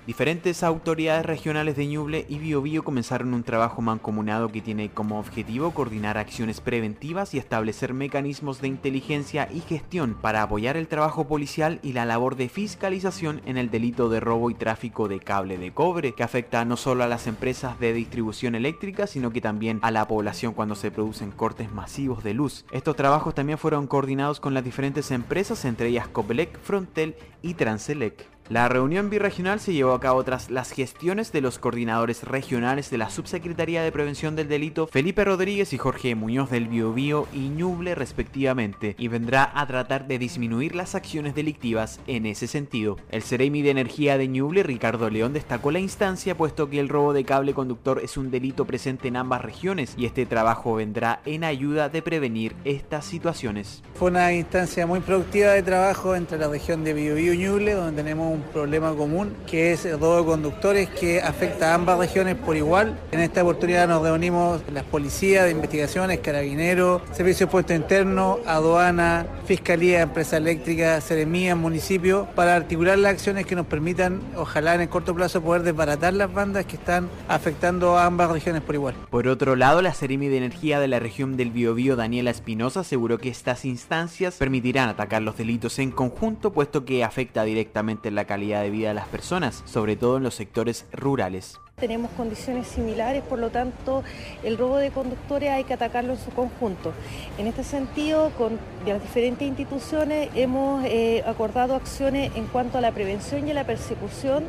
Diferentes 0.07 0.63
autoridades 0.63 1.27
regionales 1.27 1.75
de 1.75 1.85
Ñuble 1.85 2.27
y 2.29 2.39
Biobío 2.39 2.85
comenzaron 2.85 3.35
un 3.35 3.43
trabajo 3.43 3.83
mancomunado 3.83 4.53
que 4.53 4.63
tiene 4.63 4.89
como 4.89 5.19
objetivo 5.19 5.73
coordinar 5.73 6.17
acciones 6.17 6.61
preventivas 6.61 7.35
y 7.35 7.39
establecer 7.39 7.93
mecanismos 7.93 8.61
de 8.61 8.69
inteligencia 8.69 9.49
y 9.53 9.63
gestión 9.63 10.15
para 10.15 10.43
apoyar 10.43 10.77
el 10.77 10.87
trabajo 10.87 11.27
policial 11.27 11.81
y 11.83 11.93
la 11.93 12.05
labor 12.05 12.37
de 12.37 12.49
fiscalización 12.49 13.43
en 13.47 13.57
el 13.57 13.69
delito 13.69 14.09
de 14.09 14.21
robo 14.21 14.49
y 14.49 14.55
tráfico 14.55 15.09
de 15.09 15.19
cable 15.19 15.59
de 15.59 15.73
cobre, 15.73 16.13
que 16.13 16.23
afecta 16.23 16.65
no 16.65 16.77
solo 16.77 17.03
a 17.03 17.09
las 17.09 17.27
empresas 17.27 17.81
de 17.81 17.93
distribución 17.93 18.55
eléctrica, 18.55 19.09
sino 19.09 19.33
que 19.33 19.41
también 19.41 19.81
a 19.83 19.91
la 19.91 20.07
población 20.07 20.55
cuando 20.55 20.77
se 20.77 20.93
producen 20.93 21.33
cortes 21.33 21.73
masivos 21.73 22.23
de 22.23 22.33
luz. 22.33 22.65
Estos 22.71 22.95
trabajos 22.95 23.35
también 23.35 23.59
fueron 23.59 23.89
coordinados 23.89 24.39
con 24.39 24.55
las 24.55 24.63
diferentes 24.63 25.11
empresas, 25.11 25.65
entre 25.65 25.89
ellas 25.89 26.07
Copelec, 26.07 26.61
Frontel 26.61 27.17
y 27.43 27.55
Transelec. 27.55 28.36
La 28.49 28.69
reunión 28.69 29.11
birregional 29.11 29.59
se 29.59 29.73
llevó 29.73 29.93
a 29.93 29.99
cabo 29.99 30.23
tras 30.23 30.51
las 30.51 30.71
gestiones 30.71 31.33
de 31.33 31.41
los 31.41 31.59
coordinadores 31.59 32.23
regionales 32.23 32.91
de 32.91 32.99
la 32.99 33.11
Subsecretaría 33.11 33.83
de 33.83 33.91
Prevención 33.91 34.37
del 34.37 34.47
Delito, 34.47 34.87
Felipe 34.87 35.25
Rodríguez 35.25 35.73
y 35.73 35.79
Jorge 35.79 36.15
Muñoz 36.15 36.49
del 36.51 36.69
Biobío 36.69 37.27
y 37.33 37.49
Ñuble 37.49 37.97
respectivamente, 37.97 38.95
y 38.99 39.09
vendrá 39.09 39.51
a 39.53 39.67
tratar 39.67 40.07
de 40.07 40.21
disminuir 40.21 40.77
las 40.77 40.95
acciones 40.95 41.35
delictivas 41.35 41.99
en 42.07 42.25
ese 42.25 42.47
sentido. 42.47 42.99
El 43.11 43.23
Ceremi 43.23 43.63
de 43.63 43.71
Energía 43.71 44.17
de 44.17 44.29
Ñuble, 44.29 44.63
Ricardo 44.63 45.11
León, 45.11 45.33
destacó 45.33 45.73
la 45.73 45.81
instancia 45.81 46.37
puesto 46.37 46.71
que 46.71 46.79
el 46.79 46.89
robo 46.89 47.13
de 47.13 47.25
cable 47.25 47.53
conductor 47.53 48.01
es 48.05 48.17
un 48.17 48.31
delito 48.31 48.65
presente 48.65 49.09
en 49.09 49.17
ambas 49.17 49.43
regiones 49.43 49.95
y 49.99 50.07
este 50.07 50.25
trabajo 50.25 50.77
vendrá 50.77 51.21
en 51.25 51.43
ayuda 51.43 51.89
de 51.89 52.01
prevenir 52.01 52.55
estas 52.65 53.07
situaciones. 53.07 53.83
Fue 53.95 54.09
una 54.11 54.33
instancia 54.33 54.87
muy 54.87 55.01
productiva 55.01 55.51
de 55.51 55.65
trabajo 55.65 56.15
entre 56.15 56.39
la 56.39 56.47
región 56.47 56.85
de 56.85 56.95
Biobío 56.95 57.33
y 57.33 57.39
Ñuble, 57.39 57.73
donde 57.73 58.05
tenemos 58.05 58.36
problema 58.41 58.95
común 58.95 59.35
que 59.47 59.73
es 59.73 59.85
el 59.85 59.99
robo 59.99 60.19
de 60.19 60.25
conductores 60.25 60.89
que 60.91 61.21
afecta 61.21 61.73
a 61.73 61.75
ambas 61.75 61.99
regiones 61.99 62.37
por 62.37 62.57
igual. 62.57 62.99
En 63.13 63.21
esta 63.21 63.43
oportunidad 63.43 63.89
nos 63.89 64.03
reunimos 64.03 64.63
las 64.73 64.85
policías 64.85 65.45
de 65.45 65.53
investigaciones, 65.53 66.21
carabineros, 66.21 67.03
servicio 67.13 67.47
de 67.47 67.53
puesto 67.53 67.75
interno, 67.75 68.39
aduana, 68.47 69.27
fiscalía, 69.47 70.03
empresa 70.03 70.37
eléctrica, 70.37 71.01
seremía, 71.01 71.55
municipio, 71.55 72.27
para 72.35 72.57
articular 72.57 72.99
las 72.99 73.13
acciones 73.13 73.47
que 73.47 73.57
nos 73.57 73.67
permitan, 73.67 74.21
ojalá 74.37 74.75
en 74.75 74.83
el 74.83 74.89
corto 74.89 75.15
plazo, 75.15 75.41
poder 75.41 75.63
desbaratar 75.63 76.15
las 76.15 76.33
bandas 76.33 76.67
que 76.67 76.77
están 76.77 77.09
afectando 77.29 77.97
a 77.99 78.07
ambas 78.07 78.31
regiones 78.31 78.63
por 78.63 78.75
igual. 78.75 78.95
Por 79.11 79.29
otro 79.29 79.57
lado, 79.57 79.83
la 79.83 79.95
Seremi 79.95 80.29
de 80.29 80.39
Energía 80.39 80.81
de 80.81 80.89
la 80.89 80.99
región 80.99 81.37
del 81.37 81.51
Biobío, 81.51 81.97
Daniela 81.97 82.31
Espinosa, 82.31 82.81
aseguró 82.81 83.19
que 83.19 83.29
estas 83.29 83.65
instancias 83.65 84.37
permitirán 84.37 84.89
atacar 84.89 85.23
los 85.23 85.37
delitos 85.37 85.79
en 85.79 85.91
conjunto, 85.91 86.53
puesto 86.53 86.85
que 86.85 87.05
afecta 87.05 87.45
directamente 87.45 88.11
la 88.11 88.26
calidad 88.27 88.63
de 88.63 88.71
vida 88.71 88.89
de 88.89 88.95
las 88.95 89.09
personas, 89.09 89.63
sobre 89.67 89.97
todo 89.97 90.17
en 90.19 90.23
los 90.23 90.35
sectores 90.35 90.87
rurales. 90.93 91.59
Tenemos 91.79 92.11
condiciones 92.13 92.69
similares, 92.69 93.23
por 93.23 93.39
lo 93.39 93.51
tanto, 93.51 94.03
el 94.43 94.57
robo 94.57 94.79
de 94.79 94.91
conductores 94.91 95.51
hay 95.51 95.65
que 95.65 95.75
atacarlo 95.75 96.15
en 96.15 96.19
su 96.19 96.31
conjunto. 96.31 96.95
En 97.37 97.47
este 97.47 97.65
sentido, 97.65 98.31
con 98.39 98.59
las 98.87 99.03
diferentes 99.03 99.47
instituciones 99.47 100.31
hemos 100.35 100.83
eh, 100.87 101.23
acordado 101.27 101.75
acciones 101.75 102.35
en 102.35 102.47
cuanto 102.47 102.79
a 102.79 102.81
la 102.81 102.93
prevención 102.93 103.47
y 103.47 103.51
a 103.51 103.55
la 103.55 103.65
persecución 103.65 104.45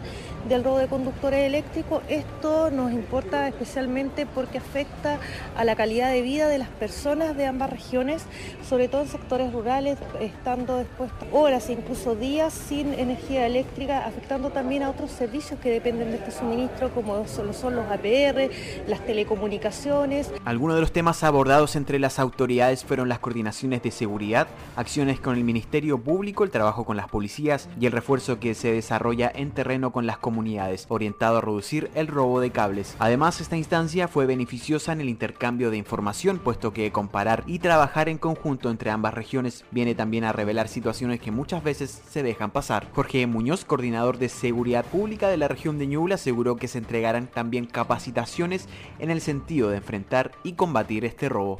del 0.48 0.64
robo 0.64 0.78
de 0.78 0.88
conductores 0.88 1.46
eléctricos. 1.46 2.02
Esto 2.08 2.72
nos 2.72 2.94
importa 2.94 3.46
especialmente 3.48 4.26
porque 4.26 4.60
afecta 4.60 5.20
a 5.58 5.66
la 5.66 5.76
calidad 5.76 6.12
de 6.12 6.22
vida 6.22 6.48
de 6.48 6.60
las 6.60 6.70
personas 6.70 7.36
de 7.36 7.46
ambas 7.46 7.70
regiones, 7.70 8.24
sobre 8.68 8.88
todo 8.88 9.02
en 9.02 9.10
sectores 9.10 9.52
rurales, 9.52 9.98
estando 10.22 10.78
después 10.78 11.12
horas 11.34 11.68
e 11.68 11.74
incluso 11.74 12.16
días 12.16 12.54
sin 12.54 12.94
energía 12.94 13.46
eléctrica, 13.46 14.06
afectando 14.06 14.50
también 14.50 14.84
a 14.84 14.90
otros 14.90 15.12
servicios 15.12 15.60
que 15.60 15.72
dependen 15.72 16.12
de 16.12 16.18
este 16.18 16.32
suministro, 16.32 16.90
como 16.94 17.17
son, 17.26 17.54
son 17.54 17.76
los 17.76 17.86
APR, 17.86 18.52
las 18.88 19.06
telecomunicaciones. 19.06 20.32
Algunos 20.46 20.76
de 20.76 20.82
los 20.82 20.92
temas 20.92 21.24
abordados 21.24 21.76
entre 21.76 22.00
las 22.00 22.20
autoridades 22.20 22.84
fueron 22.84 23.10
las 23.10 23.20
coordinaciones 23.20 23.82
de 23.82 23.92
seguridad, 23.92 24.48
acciones 24.76 25.20
con 25.20 25.36
el 25.36 25.44
Ministerio 25.44 25.98
Público, 25.98 26.44
el 26.44 26.52
trabajo 26.52 26.86
con 26.86 26.98
las 26.98 27.08
policías 27.08 27.70
y 27.80 27.86
el 27.86 27.92
refuerzo 27.92 28.40
que 28.40 28.54
se 28.54 28.72
desarrolla 28.72 29.32
en 29.34 29.52
terreno 29.52 29.92
con 29.92 30.06
las 30.06 30.18
comunidades, 30.18 30.86
orientado 30.90 31.38
a 31.38 31.42
reducir 31.42 31.90
el 31.96 32.08
robo 32.08 32.40
de 32.40 32.52
cables. 32.52 32.96
Además, 33.00 33.42
esta 33.42 33.58
instancia 33.58 34.08
fue 34.08 34.26
beneficiosa 34.26 34.92
en 34.92 35.02
el 35.02 35.10
intercambio 35.10 35.72
de 35.72 35.78
información, 35.78 36.40
puesto 36.40 36.74
que 36.74 36.92
comparar 36.92 37.44
y 37.48 37.60
trabajar 37.60 38.10
en 38.10 38.18
conjunto 38.18 38.70
entre 38.70 38.92
ambas 38.92 39.14
regiones 39.14 39.64
viene 39.72 39.96
también 39.96 40.24
a 40.24 40.34
revelar 40.34 40.68
situaciones 40.68 41.20
que 41.20 41.32
muchas 41.32 41.64
veces 41.64 42.02
se 42.10 42.24
dejan 42.24 42.52
pasar. 42.52 42.88
Jorge 42.94 43.26
Muñoz, 43.28 43.66
coordinador 43.66 44.18
de 44.18 44.30
seguridad 44.30 44.86
pública 44.86 45.30
de 45.30 45.38
la 45.38 45.48
región 45.48 45.78
de 45.78 45.88
Ñuble, 45.88 46.16
aseguró 46.16 46.56
que 46.56 46.68
se 46.68 46.78
entregarán 47.08 47.28
también 47.28 47.66
capacitaciones 47.66 48.68
en 49.00 49.12
el 49.12 49.22
sentido 49.22 49.70
de 49.70 49.78
enfrentar 49.78 50.32
y 50.44 50.54
combatir 50.54 51.06
este 51.06 51.30
robo 51.30 51.60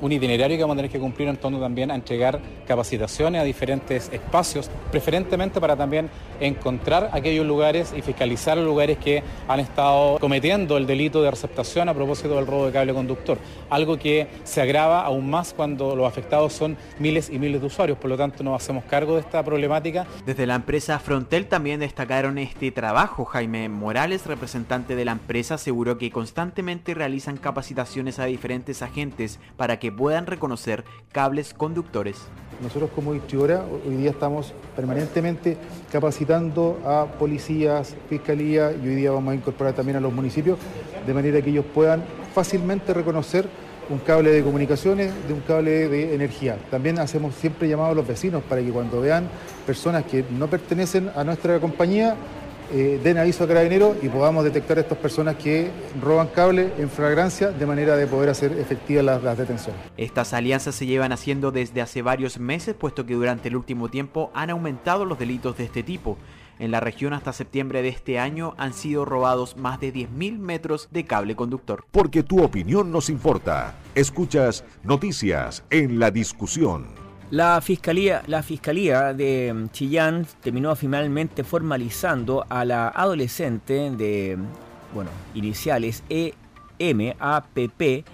un 0.00 0.12
itinerario 0.12 0.56
que 0.56 0.62
vamos 0.62 0.74
a 0.74 0.78
tener 0.78 0.90
que 0.90 0.98
cumplir 0.98 1.28
en 1.28 1.36
torno 1.36 1.58
también 1.58 1.90
a 1.90 1.94
entregar 1.94 2.40
capacitaciones 2.66 3.40
a 3.40 3.44
diferentes 3.44 4.10
espacios, 4.12 4.70
preferentemente 4.90 5.60
para 5.60 5.76
también 5.76 6.10
encontrar 6.40 7.10
aquellos 7.12 7.46
lugares 7.46 7.94
y 7.96 8.02
fiscalizar 8.02 8.56
los 8.56 8.66
lugares 8.66 8.98
que 8.98 9.22
han 9.48 9.60
estado 9.60 10.18
cometiendo 10.18 10.76
el 10.76 10.86
delito 10.86 11.22
de 11.22 11.30
receptación 11.30 11.88
a 11.88 11.94
propósito 11.94 12.36
del 12.36 12.46
robo 12.46 12.66
de 12.66 12.72
cable 12.72 12.92
conductor, 12.92 13.38
algo 13.70 13.98
que 13.98 14.26
se 14.44 14.60
agrava 14.60 15.02
aún 15.02 15.30
más 15.30 15.54
cuando 15.54 15.96
los 15.96 16.06
afectados 16.06 16.52
son 16.52 16.76
miles 16.98 17.30
y 17.30 17.38
miles 17.38 17.60
de 17.60 17.66
usuarios, 17.66 17.98
por 17.98 18.10
lo 18.10 18.16
tanto 18.16 18.42
nos 18.44 18.62
hacemos 18.62 18.84
cargo 18.84 19.14
de 19.14 19.20
esta 19.20 19.42
problemática. 19.42 20.06
Desde 20.26 20.46
la 20.46 20.56
empresa 20.56 20.98
Frontel 20.98 21.46
también 21.46 21.80
destacaron 21.80 22.38
este 22.38 22.70
trabajo. 22.70 23.24
Jaime 23.24 23.68
Morales, 23.68 24.26
representante 24.26 24.94
de 24.94 25.04
la 25.04 25.12
empresa, 25.12 25.54
aseguró 25.54 25.96
que 25.96 26.10
constantemente 26.10 26.94
realizan 26.94 27.36
capacitaciones 27.36 28.18
a 28.18 28.26
diferentes 28.26 28.82
agentes 28.82 29.38
para 29.56 29.65
que 29.80 29.90
puedan 29.90 30.26
reconocer 30.26 30.84
cables 31.10 31.52
conductores. 31.52 32.18
Nosotros 32.62 32.90
como 32.94 33.12
distribuidora 33.12 33.64
hoy 33.64 33.96
día 33.96 34.10
estamos 34.10 34.54
permanentemente 34.76 35.58
capacitando 35.90 36.78
a 36.86 37.06
policías, 37.18 37.96
fiscalía 38.08 38.70
y 38.72 38.88
hoy 38.88 38.94
día 38.94 39.10
vamos 39.10 39.32
a 39.32 39.34
incorporar 39.34 39.74
también 39.74 39.96
a 39.96 40.00
los 40.00 40.12
municipios 40.12 40.58
de 41.04 41.12
manera 41.12 41.42
que 41.42 41.50
ellos 41.50 41.66
puedan 41.74 42.04
fácilmente 42.32 42.94
reconocer 42.94 43.48
un 43.88 43.98
cable 43.98 44.30
de 44.30 44.42
comunicaciones 44.42 45.12
de 45.26 45.34
un 45.34 45.40
cable 45.40 45.88
de 45.88 46.14
energía. 46.14 46.56
También 46.70 46.98
hacemos 46.98 47.34
siempre 47.34 47.68
llamado 47.68 47.90
a 47.90 47.94
los 47.94 48.06
vecinos 48.06 48.42
para 48.48 48.62
que 48.62 48.70
cuando 48.70 49.00
vean 49.00 49.28
personas 49.66 50.04
que 50.04 50.24
no 50.30 50.48
pertenecen 50.48 51.10
a 51.14 51.24
nuestra 51.24 51.60
compañía 51.60 52.16
eh, 52.72 53.00
den 53.02 53.18
aviso 53.18 53.44
a 53.44 53.48
carabineros 53.48 53.96
y 54.02 54.08
podamos 54.08 54.44
detectar 54.44 54.78
a 54.78 54.80
estas 54.80 54.98
personas 54.98 55.36
que 55.36 55.70
roban 56.00 56.28
cable 56.28 56.72
en 56.78 56.90
fragancia 56.90 57.50
de 57.50 57.66
manera 57.66 57.96
de 57.96 58.06
poder 58.06 58.30
hacer 58.30 58.52
efectivas 58.52 59.04
las, 59.04 59.22
las, 59.22 59.38
detenciones. 59.38 59.80
Estas 59.96 60.32
alianzas 60.32 60.74
se 60.74 60.86
llevan 60.86 61.12
haciendo 61.12 61.52
desde 61.52 61.80
hace 61.80 62.02
varios 62.02 62.38
meses, 62.38 62.74
puesto 62.74 63.06
que 63.06 63.14
durante 63.14 63.48
el 63.48 63.56
último 63.56 63.88
tiempo 63.88 64.30
han 64.34 64.50
aumentado 64.50 65.04
los 65.04 65.18
delitos 65.18 65.56
de 65.56 65.64
este 65.64 65.82
tipo. 65.82 66.18
En 66.58 66.70
la 66.70 66.80
región 66.80 67.12
hasta 67.12 67.32
septiembre 67.32 67.82
de 67.82 67.88
este 67.88 68.18
año 68.18 68.54
han 68.56 68.72
sido 68.72 69.04
robados 69.04 69.56
más 69.56 69.78
de 69.78 69.92
10.000 69.92 70.38
metros 70.38 70.88
de 70.90 71.04
cable 71.04 71.36
conductor. 71.36 71.84
Porque 71.90 72.22
tu 72.22 72.42
opinión 72.42 72.90
nos 72.90 73.10
importa. 73.10 73.74
Escuchas 73.94 74.64
noticias 74.82 75.64
en 75.70 75.98
la 75.98 76.10
discusión. 76.10 77.05
La 77.30 77.60
fiscalía, 77.60 78.22
la 78.28 78.42
fiscalía 78.44 79.12
de 79.12 79.66
Chillán 79.72 80.26
terminó 80.42 80.76
finalmente 80.76 81.42
formalizando 81.42 82.46
a 82.48 82.64
la 82.64 82.88
adolescente 82.88 83.90
de, 83.90 84.38
bueno, 84.94 85.10
iniciales 85.34 86.04
EMAPP 86.78 88.04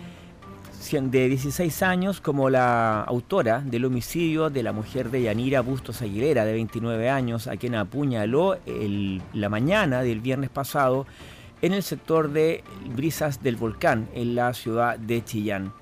de 0.90 1.28
16 1.28 1.82
años 1.82 2.20
como 2.20 2.50
la 2.50 3.02
autora 3.02 3.60
del 3.60 3.84
homicidio 3.84 4.50
de 4.50 4.62
la 4.62 4.72
mujer 4.72 5.10
de 5.10 5.22
Yanira 5.22 5.60
Bustos 5.60 6.02
Aguilera 6.02 6.44
de 6.44 6.54
29 6.54 7.08
años, 7.08 7.46
a 7.46 7.56
quien 7.56 7.74
apuñaló 7.76 8.56
el, 8.66 9.22
la 9.32 9.48
mañana 9.48 10.02
del 10.02 10.20
viernes 10.20 10.50
pasado 10.50 11.06
en 11.60 11.72
el 11.72 11.82
sector 11.82 12.32
de 12.32 12.64
Brisas 12.96 13.42
del 13.42 13.56
Volcán, 13.56 14.08
en 14.14 14.34
la 14.34 14.52
ciudad 14.54 14.98
de 14.98 15.24
Chillán. 15.24 15.72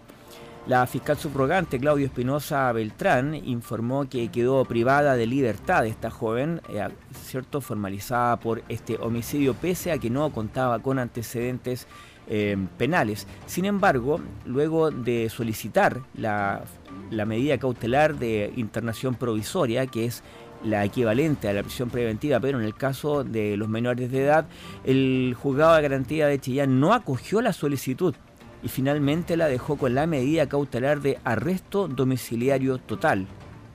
La 0.67 0.87
fiscal 0.87 1.17
subrogante 1.17 1.81
Claudio 1.81 2.07
Espinosa 2.07 2.71
Beltrán 2.73 3.35
informó 3.35 4.09
que 4.09 4.29
quedó 4.29 4.65
privada 4.67 5.17
de 5.17 5.27
libertad 5.27 5.87
esta 5.87 6.11
joven, 6.11 6.61
eh, 6.69 6.87
cierto, 7.25 7.63
formalizada 7.63 8.39
por 8.39 8.63
este 8.69 8.97
homicidio, 9.01 9.55
pese 9.55 9.91
a 9.91 9.99
que 9.99 10.11
no 10.11 10.31
contaba 10.31 10.79
con 10.81 10.99
antecedentes 10.99 11.87
eh, 12.29 12.59
penales. 12.77 13.27
Sin 13.47 13.65
embargo, 13.65 14.21
luego 14.45 14.91
de 14.91 15.31
solicitar 15.31 16.03
la, 16.15 16.63
la 17.11 17.25
medida 17.25 17.57
cautelar 17.59 18.17
de 18.17 18.53
internación 18.55 19.15
provisoria, 19.15 19.87
que 19.87 20.05
es 20.05 20.23
la 20.63 20.85
equivalente 20.85 21.49
a 21.49 21.55
la 21.55 21.63
prisión 21.63 21.89
preventiva, 21.89 22.39
pero 22.39 22.59
en 22.61 22.67
el 22.67 22.75
caso 22.75 23.25
de 23.25 23.57
los 23.57 23.69
menores 23.69 24.13
de 24.13 24.25
edad, 24.25 24.47
el 24.85 25.35
juzgado 25.41 25.75
de 25.75 25.83
garantía 25.83 26.27
de 26.27 26.39
Chillán 26.39 26.81
no 26.81 26.93
acogió 26.93 27.41
la 27.41 27.55
solicitud 27.55 28.15
y 28.63 28.69
finalmente 28.69 29.37
la 29.37 29.49
dejó 29.49 29.77
con 29.77 29.95
la 29.95 30.07
medida 30.07 30.49
cautelar 30.49 31.01
de 31.01 31.19
arresto 31.25 31.89
domiciliario 31.89 32.79
total, 32.79 33.27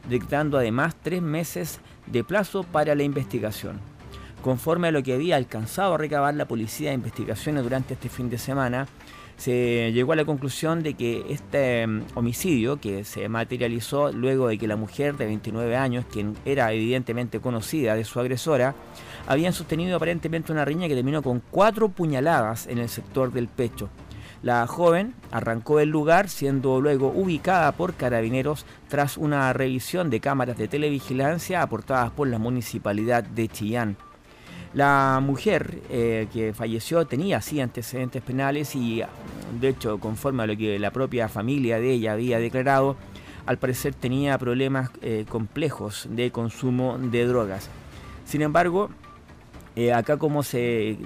dictando 0.09 0.57
además 0.57 0.95
tres 1.01 1.21
meses 1.21 1.79
de 2.07 2.23
plazo 2.23 2.63
para 2.63 2.95
la 2.95 3.03
investigación. 3.03 3.79
Conforme 4.41 4.89
a 4.89 4.91
lo 4.91 5.01
que 5.01 5.13
había 5.13 5.37
alcanzado 5.37 5.95
a 5.95 5.97
recabar 5.97 6.35
la 6.35 6.47
Policía 6.47 6.89
de 6.89 6.95
Investigaciones 6.95 7.63
durante 7.63 7.95
este 7.95 8.09
fin 8.09 8.29
de 8.29 8.37
semana, 8.37 8.87
se 9.37 9.91
llegó 9.91 10.13
a 10.13 10.15
la 10.15 10.25
conclusión 10.25 10.81
de 10.81 10.93
que 10.93 11.25
este 11.29 11.85
mm, 11.85 12.03
homicidio, 12.15 12.79
que 12.79 13.03
se 13.03 13.27
materializó 13.27 14.11
luego 14.11 14.47
de 14.47 14.57
que 14.57 14.67
la 14.67 14.75
mujer 14.75 15.17
de 15.17 15.25
29 15.25 15.75
años, 15.75 16.05
quien 16.11 16.35
era 16.45 16.71
evidentemente 16.71 17.39
conocida 17.39 17.95
de 17.95 18.05
su 18.05 18.19
agresora, 18.19 18.75
habían 19.27 19.53
sostenido 19.53 19.97
aparentemente 19.97 20.51
una 20.51 20.63
riña 20.63 20.87
que 20.87 20.95
terminó 20.95 21.21
con 21.21 21.41
cuatro 21.51 21.89
puñaladas 21.89 22.67
en 22.67 22.77
el 22.77 22.89
sector 22.89 23.33
del 23.33 23.47
pecho. 23.47 23.89
La 24.45 24.67
joven 24.67 25.15
arrancó 25.31 25.79
del 25.79 25.89
lugar 25.89 26.29
siendo 26.29 26.79
luego 26.79 27.07
ubicada 27.07 27.71
por 27.71 27.95
carabineros 27.95 28.63
tras 28.89 29.17
una 29.17 29.51
revisión 29.53 30.11
de 30.11 30.19
cámaras 30.19 30.55
de 30.55 30.67
televigilancia 30.67 31.63
aportadas 31.63 32.11
por 32.11 32.27
la 32.27 32.37
municipalidad 32.37 33.23
de 33.23 33.47
Chillán. 33.47 33.97
La 34.75 35.19
mujer 35.19 35.79
eh, 35.89 36.27
que 36.31 36.53
falleció 36.53 37.07
tenía 37.07 37.41
antecedentes 37.59 38.21
penales 38.21 38.75
y 38.75 39.01
de 39.59 39.67
hecho 39.67 39.97
conforme 39.99 40.43
a 40.43 40.45
lo 40.45 40.55
que 40.55 40.77
la 40.77 40.91
propia 40.91 41.27
familia 41.27 41.79
de 41.79 41.93
ella 41.93 42.13
había 42.13 42.37
declarado, 42.37 42.97
al 43.47 43.57
parecer 43.57 43.95
tenía 43.95 44.37
problemas 44.37 44.91
eh, 45.01 45.25
complejos 45.27 46.07
de 46.11 46.29
consumo 46.29 46.99
de 46.99 47.25
drogas. 47.25 47.67
Sin 48.25 48.43
embargo, 48.43 48.91
eh, 49.75 49.91
acá 49.91 50.17
como 50.17 50.43
se 50.43 50.99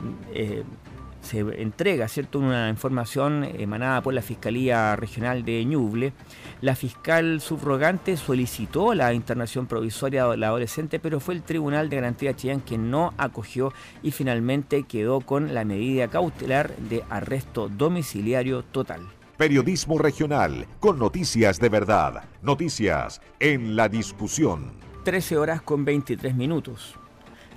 se 1.30 1.40
entrega 1.62 2.08
¿cierto? 2.08 2.40
una 2.40 2.70
información 2.70 3.44
emanada 3.44 4.02
por 4.02 4.14
la 4.14 4.22
Fiscalía 4.22 4.96
Regional 4.96 5.46
de 5.46 5.64
Ñuble. 5.64 6.14
La 6.62 6.76
fiscal 6.76 7.40
subrogante 7.40 8.18
solicitó 8.18 8.96
la 8.96 9.14
internación 9.14 9.68
provisoria 9.68 10.26
de 10.26 10.38
la 10.38 10.48
adolescente, 10.48 11.00
pero 11.00 11.20
fue 11.20 11.36
el 11.36 11.44
Tribunal 11.44 11.90
de 11.90 11.98
Garantía 11.98 12.36
Chillán 12.36 12.62
quien 12.62 12.90
no 12.90 13.14
acogió 13.18 13.72
y 14.02 14.12
finalmente 14.12 14.84
quedó 14.84 15.22
con 15.22 15.54
la 15.54 15.66
medida 15.66 16.08
cautelar 16.08 16.76
de 16.78 17.04
arresto 17.10 17.70
domiciliario 17.70 18.64
total. 18.64 19.02
Periodismo 19.38 20.00
regional, 20.00 20.66
con 20.80 21.00
noticias 21.00 21.60
de 21.60 21.70
verdad. 21.70 22.24
Noticias 22.42 23.22
en 23.40 23.76
la 23.76 23.88
discusión. 23.88 24.72
13 25.06 25.38
horas 25.38 25.62
con 25.62 25.86
23 25.86 26.36
minutos. 26.36 26.99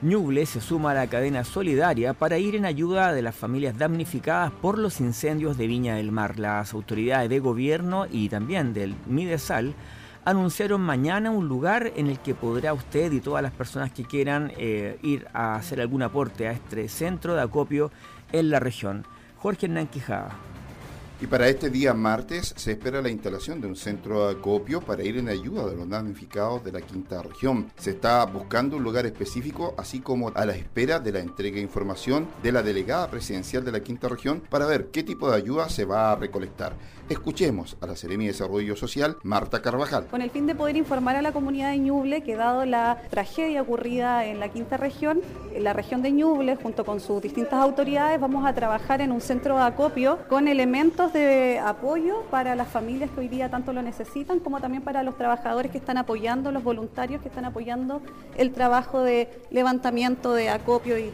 Ñuble 0.02 0.46
se 0.46 0.60
suma 0.60 0.90
a 0.90 0.94
la 0.94 1.06
cadena 1.06 1.44
solidaria 1.44 2.12
para 2.12 2.36
ir 2.36 2.56
en 2.56 2.64
ayuda 2.64 3.12
de 3.12 3.22
las 3.22 3.36
familias 3.36 3.78
damnificadas 3.78 4.50
por 4.50 4.76
los 4.76 5.00
incendios 5.00 5.56
de 5.56 5.68
Viña 5.68 5.94
del 5.94 6.10
Mar. 6.10 6.40
Las 6.40 6.74
autoridades 6.74 7.30
de 7.30 7.38
gobierno 7.38 8.06
y 8.10 8.28
también 8.28 8.74
del 8.74 8.96
Midesal 9.06 9.76
anunciaron 10.24 10.80
mañana 10.80 11.30
un 11.30 11.46
lugar 11.46 11.92
en 11.94 12.08
el 12.08 12.18
que 12.18 12.34
podrá 12.34 12.74
usted 12.74 13.12
y 13.12 13.20
todas 13.20 13.44
las 13.44 13.52
personas 13.52 13.92
que 13.92 14.02
quieran 14.02 14.50
eh, 14.56 14.98
ir 15.02 15.28
a 15.32 15.54
hacer 15.54 15.80
algún 15.80 16.02
aporte 16.02 16.48
a 16.48 16.52
este 16.52 16.88
centro 16.88 17.36
de 17.36 17.42
acopio 17.42 17.92
en 18.32 18.50
la 18.50 18.58
región. 18.58 19.06
Jorge 19.36 19.66
Hernán 19.66 19.86
Quijada. 19.86 20.36
Y 21.22 21.28
para 21.28 21.46
este 21.46 21.70
día 21.70 21.94
martes 21.94 22.52
se 22.56 22.72
espera 22.72 23.00
la 23.00 23.08
instalación 23.08 23.60
de 23.60 23.68
un 23.68 23.76
centro 23.76 24.26
de 24.26 24.32
acopio 24.32 24.80
para 24.80 25.04
ir 25.04 25.18
en 25.18 25.28
ayuda 25.28 25.68
de 25.68 25.76
los 25.76 25.88
damnificados 25.88 26.64
de 26.64 26.72
la 26.72 26.80
quinta 26.80 27.22
región. 27.22 27.70
Se 27.78 27.90
está 27.90 28.24
buscando 28.24 28.76
un 28.76 28.82
lugar 28.82 29.06
específico, 29.06 29.72
así 29.78 30.00
como 30.00 30.32
a 30.34 30.44
la 30.44 30.56
espera 30.56 30.98
de 30.98 31.12
la 31.12 31.20
entrega 31.20 31.58
de 31.58 31.62
información 31.62 32.26
de 32.42 32.50
la 32.50 32.64
delegada 32.64 33.08
presidencial 33.08 33.64
de 33.64 33.70
la 33.70 33.84
quinta 33.84 34.08
región 34.08 34.42
para 34.50 34.66
ver 34.66 34.88
qué 34.90 35.04
tipo 35.04 35.30
de 35.30 35.36
ayuda 35.36 35.68
se 35.68 35.84
va 35.84 36.10
a 36.10 36.16
recolectar. 36.16 36.74
Escuchemos 37.08 37.76
a 37.80 37.86
la 37.86 37.96
Seremi 37.96 38.26
de 38.26 38.32
Desarrollo 38.32 38.76
Social, 38.76 39.16
Marta 39.22 39.60
Carvajal. 39.60 40.06
Con 40.06 40.22
el 40.22 40.30
fin 40.30 40.46
de 40.46 40.54
poder 40.54 40.76
informar 40.76 41.16
a 41.16 41.22
la 41.22 41.32
comunidad 41.32 41.70
de 41.70 41.78
Ñuble 41.78 42.22
que 42.22 42.36
dado 42.36 42.64
la 42.64 43.02
tragedia 43.10 43.60
ocurrida 43.60 44.24
en 44.24 44.40
la 44.40 44.48
quinta 44.48 44.76
región, 44.76 45.20
en 45.52 45.64
la 45.64 45.72
región 45.72 46.00
de 46.02 46.12
Ñuble, 46.12 46.56
junto 46.56 46.84
con 46.84 47.00
sus 47.00 47.20
distintas 47.20 47.54
autoridades, 47.54 48.20
vamos 48.20 48.46
a 48.46 48.54
trabajar 48.54 49.00
en 49.00 49.12
un 49.12 49.20
centro 49.20 49.56
de 49.56 49.62
acopio 49.62 50.18
con 50.28 50.48
elementos 50.48 51.12
de 51.12 51.60
apoyo 51.62 52.22
para 52.30 52.54
las 52.54 52.68
familias 52.68 53.10
que 53.10 53.20
hoy 53.20 53.28
día 53.28 53.50
tanto 53.50 53.72
lo 53.72 53.82
necesitan, 53.82 54.38
como 54.38 54.60
también 54.60 54.82
para 54.82 55.02
los 55.02 55.16
trabajadores 55.16 55.72
que 55.72 55.78
están 55.78 55.98
apoyando, 55.98 56.52
los 56.52 56.62
voluntarios 56.62 57.20
que 57.20 57.28
están 57.28 57.44
apoyando 57.44 58.00
el 58.36 58.52
trabajo 58.52 59.02
de 59.02 59.28
levantamiento 59.50 60.32
de 60.34 60.48
acopio 60.48 60.98
y, 60.98 61.12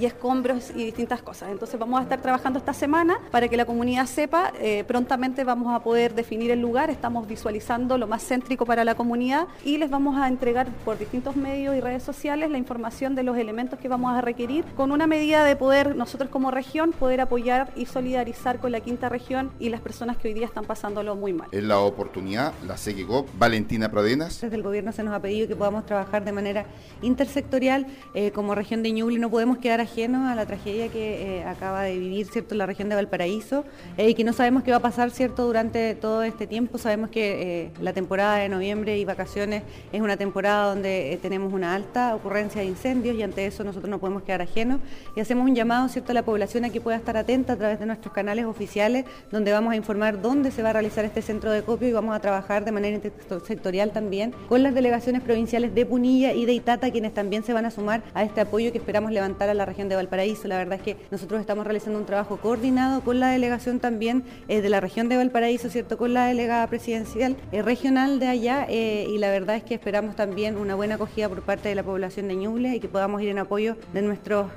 escombros 0.00 0.70
y 0.74 0.84
distintas 0.84 1.22
cosas. 1.22 1.50
Entonces 1.50 1.78
vamos 1.78 2.00
a 2.00 2.02
estar 2.02 2.20
trabajando 2.20 2.58
esta 2.58 2.72
semana 2.72 3.18
para 3.30 3.46
que 3.46 3.56
la 3.56 3.66
comunidad 3.66 4.06
sepa 4.06 4.52
eh, 4.60 4.84
prontamente 5.02 5.42
vamos 5.42 5.74
a 5.74 5.80
poder 5.80 6.14
definir 6.14 6.52
el 6.52 6.60
lugar, 6.60 6.88
estamos 6.88 7.26
visualizando 7.26 7.98
lo 7.98 8.06
más 8.06 8.22
céntrico 8.22 8.64
para 8.64 8.84
la 8.84 8.94
comunidad 8.94 9.48
y 9.64 9.78
les 9.78 9.90
vamos 9.90 10.16
a 10.16 10.28
entregar 10.28 10.68
por 10.84 10.96
distintos 10.96 11.34
medios 11.34 11.74
y 11.74 11.80
redes 11.80 12.04
sociales 12.04 12.52
la 12.52 12.58
información 12.58 13.16
de 13.16 13.24
los 13.24 13.36
elementos 13.36 13.80
que 13.80 13.88
vamos 13.88 14.14
a 14.14 14.20
requerir 14.20 14.64
con 14.76 14.92
una 14.92 15.08
medida 15.08 15.42
de 15.44 15.56
poder 15.56 15.96
nosotros 15.96 16.30
como 16.30 16.52
región 16.52 16.92
poder 16.92 17.20
apoyar 17.20 17.72
y 17.74 17.86
solidarizar 17.86 18.60
con 18.60 18.70
la 18.70 18.78
quinta 18.78 19.08
región 19.08 19.50
y 19.58 19.70
las 19.70 19.80
personas 19.80 20.18
que 20.18 20.28
hoy 20.28 20.34
día 20.34 20.46
están 20.46 20.66
pasándolo 20.66 21.16
muy 21.16 21.32
mal. 21.32 21.48
En 21.50 21.66
la 21.66 21.80
oportunidad, 21.80 22.52
la 22.64 22.76
CEGEGOP, 22.76 23.26
Valentina 23.36 23.90
Pradenas. 23.90 24.40
Desde 24.40 24.54
el 24.54 24.62
gobierno 24.62 24.92
se 24.92 25.02
nos 25.02 25.14
ha 25.14 25.20
pedido 25.20 25.48
que 25.48 25.56
podamos 25.56 25.84
trabajar 25.84 26.24
de 26.24 26.30
manera 26.30 26.64
intersectorial. 27.02 27.88
Eh, 28.14 28.30
como 28.30 28.54
región 28.54 28.84
de 28.84 28.92
Ñuble 28.92 29.18
no 29.18 29.30
podemos 29.30 29.58
quedar 29.58 29.80
ajenos 29.80 30.30
a 30.30 30.36
la 30.36 30.46
tragedia 30.46 30.86
que 30.90 31.38
eh, 31.40 31.44
acaba 31.44 31.82
de 31.82 31.98
vivir 31.98 32.28
cierto 32.28 32.54
la 32.54 32.66
región 32.66 32.88
de 32.88 32.94
Valparaíso 32.94 33.64
eh, 33.96 34.10
y 34.10 34.14
que 34.14 34.22
no 34.22 34.32
sabemos 34.32 34.62
qué 34.62 34.70
va 34.70 34.76
a 34.76 34.80
pasar 34.80 34.91
cierto 35.12 35.46
durante 35.46 35.94
todo 35.94 36.22
este 36.22 36.46
tiempo. 36.46 36.78
Sabemos 36.78 37.10
que 37.10 37.70
la 37.80 37.92
temporada 37.92 38.36
de 38.36 38.48
noviembre 38.48 38.98
y 38.98 39.04
vacaciones 39.04 39.62
es 39.92 40.00
una 40.00 40.16
temporada 40.16 40.66
donde 40.66 41.18
tenemos 41.22 41.52
una 41.52 41.74
alta 41.74 42.14
ocurrencia 42.14 42.60
de 42.60 42.68
incendios 42.68 43.16
y 43.16 43.22
ante 43.22 43.46
eso 43.46 43.64
nosotros 43.64 43.90
no 43.90 43.98
podemos 43.98 44.22
quedar 44.22 44.42
ajenos 44.42 44.80
y 45.16 45.20
hacemos 45.20 45.48
un 45.48 45.54
llamado 45.54 45.88
cierto 45.88 46.12
a 46.12 46.14
la 46.14 46.22
población 46.22 46.64
a 46.64 46.70
que 46.70 46.80
pueda 46.80 46.96
estar 46.96 47.16
atenta 47.16 47.54
a 47.54 47.56
través 47.56 47.80
de 47.80 47.86
nuestros 47.86 48.12
canales 48.12 48.44
oficiales 48.44 49.04
donde 49.30 49.52
vamos 49.52 49.72
a 49.72 49.76
informar 49.76 50.20
dónde 50.20 50.50
se 50.50 50.62
va 50.62 50.70
a 50.70 50.72
realizar 50.74 51.04
este 51.04 51.22
centro 51.22 51.50
de 51.50 51.62
copio 51.62 51.88
y 51.88 51.92
vamos 51.92 52.14
a 52.14 52.20
trabajar 52.20 52.64
de 52.64 52.72
manera 52.72 52.94
intersectorial 52.96 53.90
también 53.92 54.34
con 54.48 54.62
las 54.62 54.74
delegaciones 54.74 55.22
provinciales 55.22 55.74
de 55.74 55.86
Punilla 55.86 56.32
y 56.32 56.44
de 56.44 56.52
Itata, 56.52 56.90
quienes 56.90 57.14
también 57.14 57.44
se 57.44 57.52
van 57.52 57.66
a 57.66 57.70
sumar 57.70 58.02
a 58.14 58.22
este 58.22 58.40
apoyo 58.40 58.72
que 58.72 58.78
esperamos 58.78 59.10
levantar 59.10 59.48
a 59.48 59.54
la 59.54 59.64
región 59.64 59.88
de 59.88 59.96
Valparaíso. 59.96 60.48
La 60.48 60.58
verdad 60.58 60.74
es 60.74 60.82
que 60.82 60.96
nosotros 61.10 61.40
estamos 61.40 61.64
realizando 61.64 61.98
un 61.98 62.06
trabajo 62.06 62.36
coordinado 62.36 63.00
con 63.00 63.20
la 63.20 63.30
delegación 63.30 63.80
también 63.80 64.24
eh, 64.48 64.60
de 64.60 64.68
la 64.68 64.81
región 64.82 65.08
de 65.08 65.16
Valparaíso, 65.16 65.70
¿cierto? 65.70 65.96
Con 65.96 66.12
la 66.12 66.26
delegada 66.26 66.66
presidencial 66.66 67.36
eh, 67.52 67.62
regional 67.62 68.18
de 68.18 68.26
allá 68.26 68.66
eh, 68.68 69.06
y 69.08 69.16
la 69.16 69.30
verdad 69.30 69.56
es 69.56 69.62
que 69.62 69.74
esperamos 69.74 70.16
también 70.16 70.58
una 70.58 70.74
buena 70.74 70.96
acogida 70.96 71.28
por 71.28 71.40
parte 71.40 71.70
de 71.70 71.74
la 71.74 71.82
población 71.82 72.28
de 72.28 72.36
Ñuble 72.36 72.76
y 72.76 72.80
que 72.80 72.88
podamos 72.88 73.22
ir 73.22 73.28
en 73.28 73.38
apoyo 73.38 73.76
de 73.94 74.02
nuestros 74.02 74.50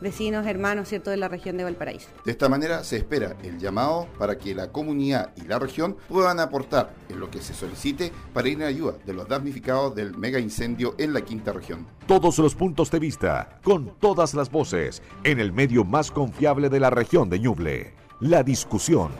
vecinos, 0.00 0.46
hermanos, 0.46 0.88
¿cierto? 0.88 1.10
De 1.10 1.16
la 1.16 1.28
región 1.28 1.56
de 1.56 1.64
Valparaíso. 1.64 2.08
De 2.24 2.32
esta 2.32 2.48
manera 2.48 2.82
se 2.82 2.96
espera 2.96 3.36
el 3.42 3.58
llamado 3.58 4.08
para 4.18 4.38
que 4.38 4.54
la 4.54 4.72
comunidad 4.72 5.32
y 5.36 5.42
la 5.42 5.58
región 5.58 5.96
puedan 6.08 6.40
aportar 6.40 6.94
en 7.08 7.20
lo 7.20 7.30
que 7.30 7.40
se 7.40 7.54
solicite 7.54 8.12
para 8.32 8.48
ir 8.48 8.58
en 8.58 8.64
ayuda 8.64 8.94
de 9.04 9.12
los 9.12 9.28
damnificados 9.28 9.94
del 9.94 10.16
mega 10.16 10.38
incendio 10.38 10.94
en 10.98 11.12
la 11.12 11.20
quinta 11.20 11.52
región. 11.52 11.86
Todos 12.06 12.38
los 12.38 12.54
puntos 12.54 12.90
de 12.90 12.98
vista, 12.98 13.58
con 13.62 13.98
todas 13.98 14.34
las 14.34 14.50
voces, 14.50 15.02
en 15.24 15.40
el 15.40 15.52
medio 15.52 15.84
más 15.84 16.10
confiable 16.10 16.68
de 16.68 16.80
la 16.80 16.90
región 16.90 17.28
de 17.28 17.38
Ñuble. 17.38 17.92
La 18.20 18.42
discusión 18.42 19.10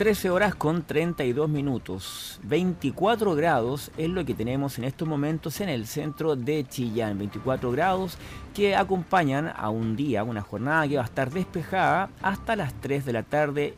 13 0.00 0.30
horas 0.30 0.54
con 0.54 0.82
32 0.82 1.46
minutos. 1.50 2.40
24 2.44 3.34
grados 3.34 3.90
es 3.98 4.08
lo 4.08 4.24
que 4.24 4.32
tenemos 4.32 4.78
en 4.78 4.84
estos 4.84 5.06
momentos 5.06 5.60
en 5.60 5.68
el 5.68 5.86
centro 5.86 6.36
de 6.36 6.66
Chillán. 6.66 7.18
24 7.18 7.70
grados 7.70 8.16
que 8.54 8.74
acompañan 8.74 9.52
a 9.54 9.68
un 9.68 9.96
día, 9.96 10.24
una 10.24 10.40
jornada 10.40 10.88
que 10.88 10.96
va 10.96 11.02
a 11.02 11.04
estar 11.04 11.30
despejada 11.30 12.08
hasta 12.22 12.56
las 12.56 12.72
3 12.80 13.04
de 13.04 13.12
la 13.12 13.24
tarde 13.24 13.74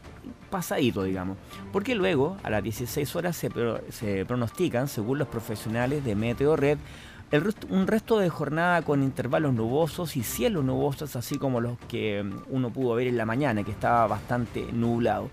pasadito, 0.49 1.03
digamos. 1.03 1.39
Porque 1.73 1.97
luego, 1.97 2.37
a 2.45 2.51
las 2.51 2.63
16 2.63 3.17
horas, 3.17 3.37
se, 3.37 3.51
se 3.91 4.25
pronostican, 4.25 4.87
según 4.87 5.19
los 5.19 5.27
profesionales 5.27 6.05
de 6.05 6.15
Meteo 6.15 6.55
Red, 6.55 6.79
un 7.71 7.87
resto 7.87 8.19
de 8.19 8.29
jornada 8.29 8.83
con 8.83 9.03
intervalos 9.03 9.55
nubosos 9.55 10.17
y 10.17 10.23
cielos 10.23 10.65
nubosos, 10.65 11.17
así 11.17 11.39
como 11.39 11.61
los 11.61 11.79
que 11.89 12.23
mm, 12.23 12.43
uno 12.51 12.71
pudo 12.71 12.95
ver 12.95 13.07
en 13.09 13.17
la 13.17 13.25
mañana, 13.25 13.65
que 13.65 13.71
estaba 13.73 14.07
bastante 14.07 14.71
nublado. 14.73 15.31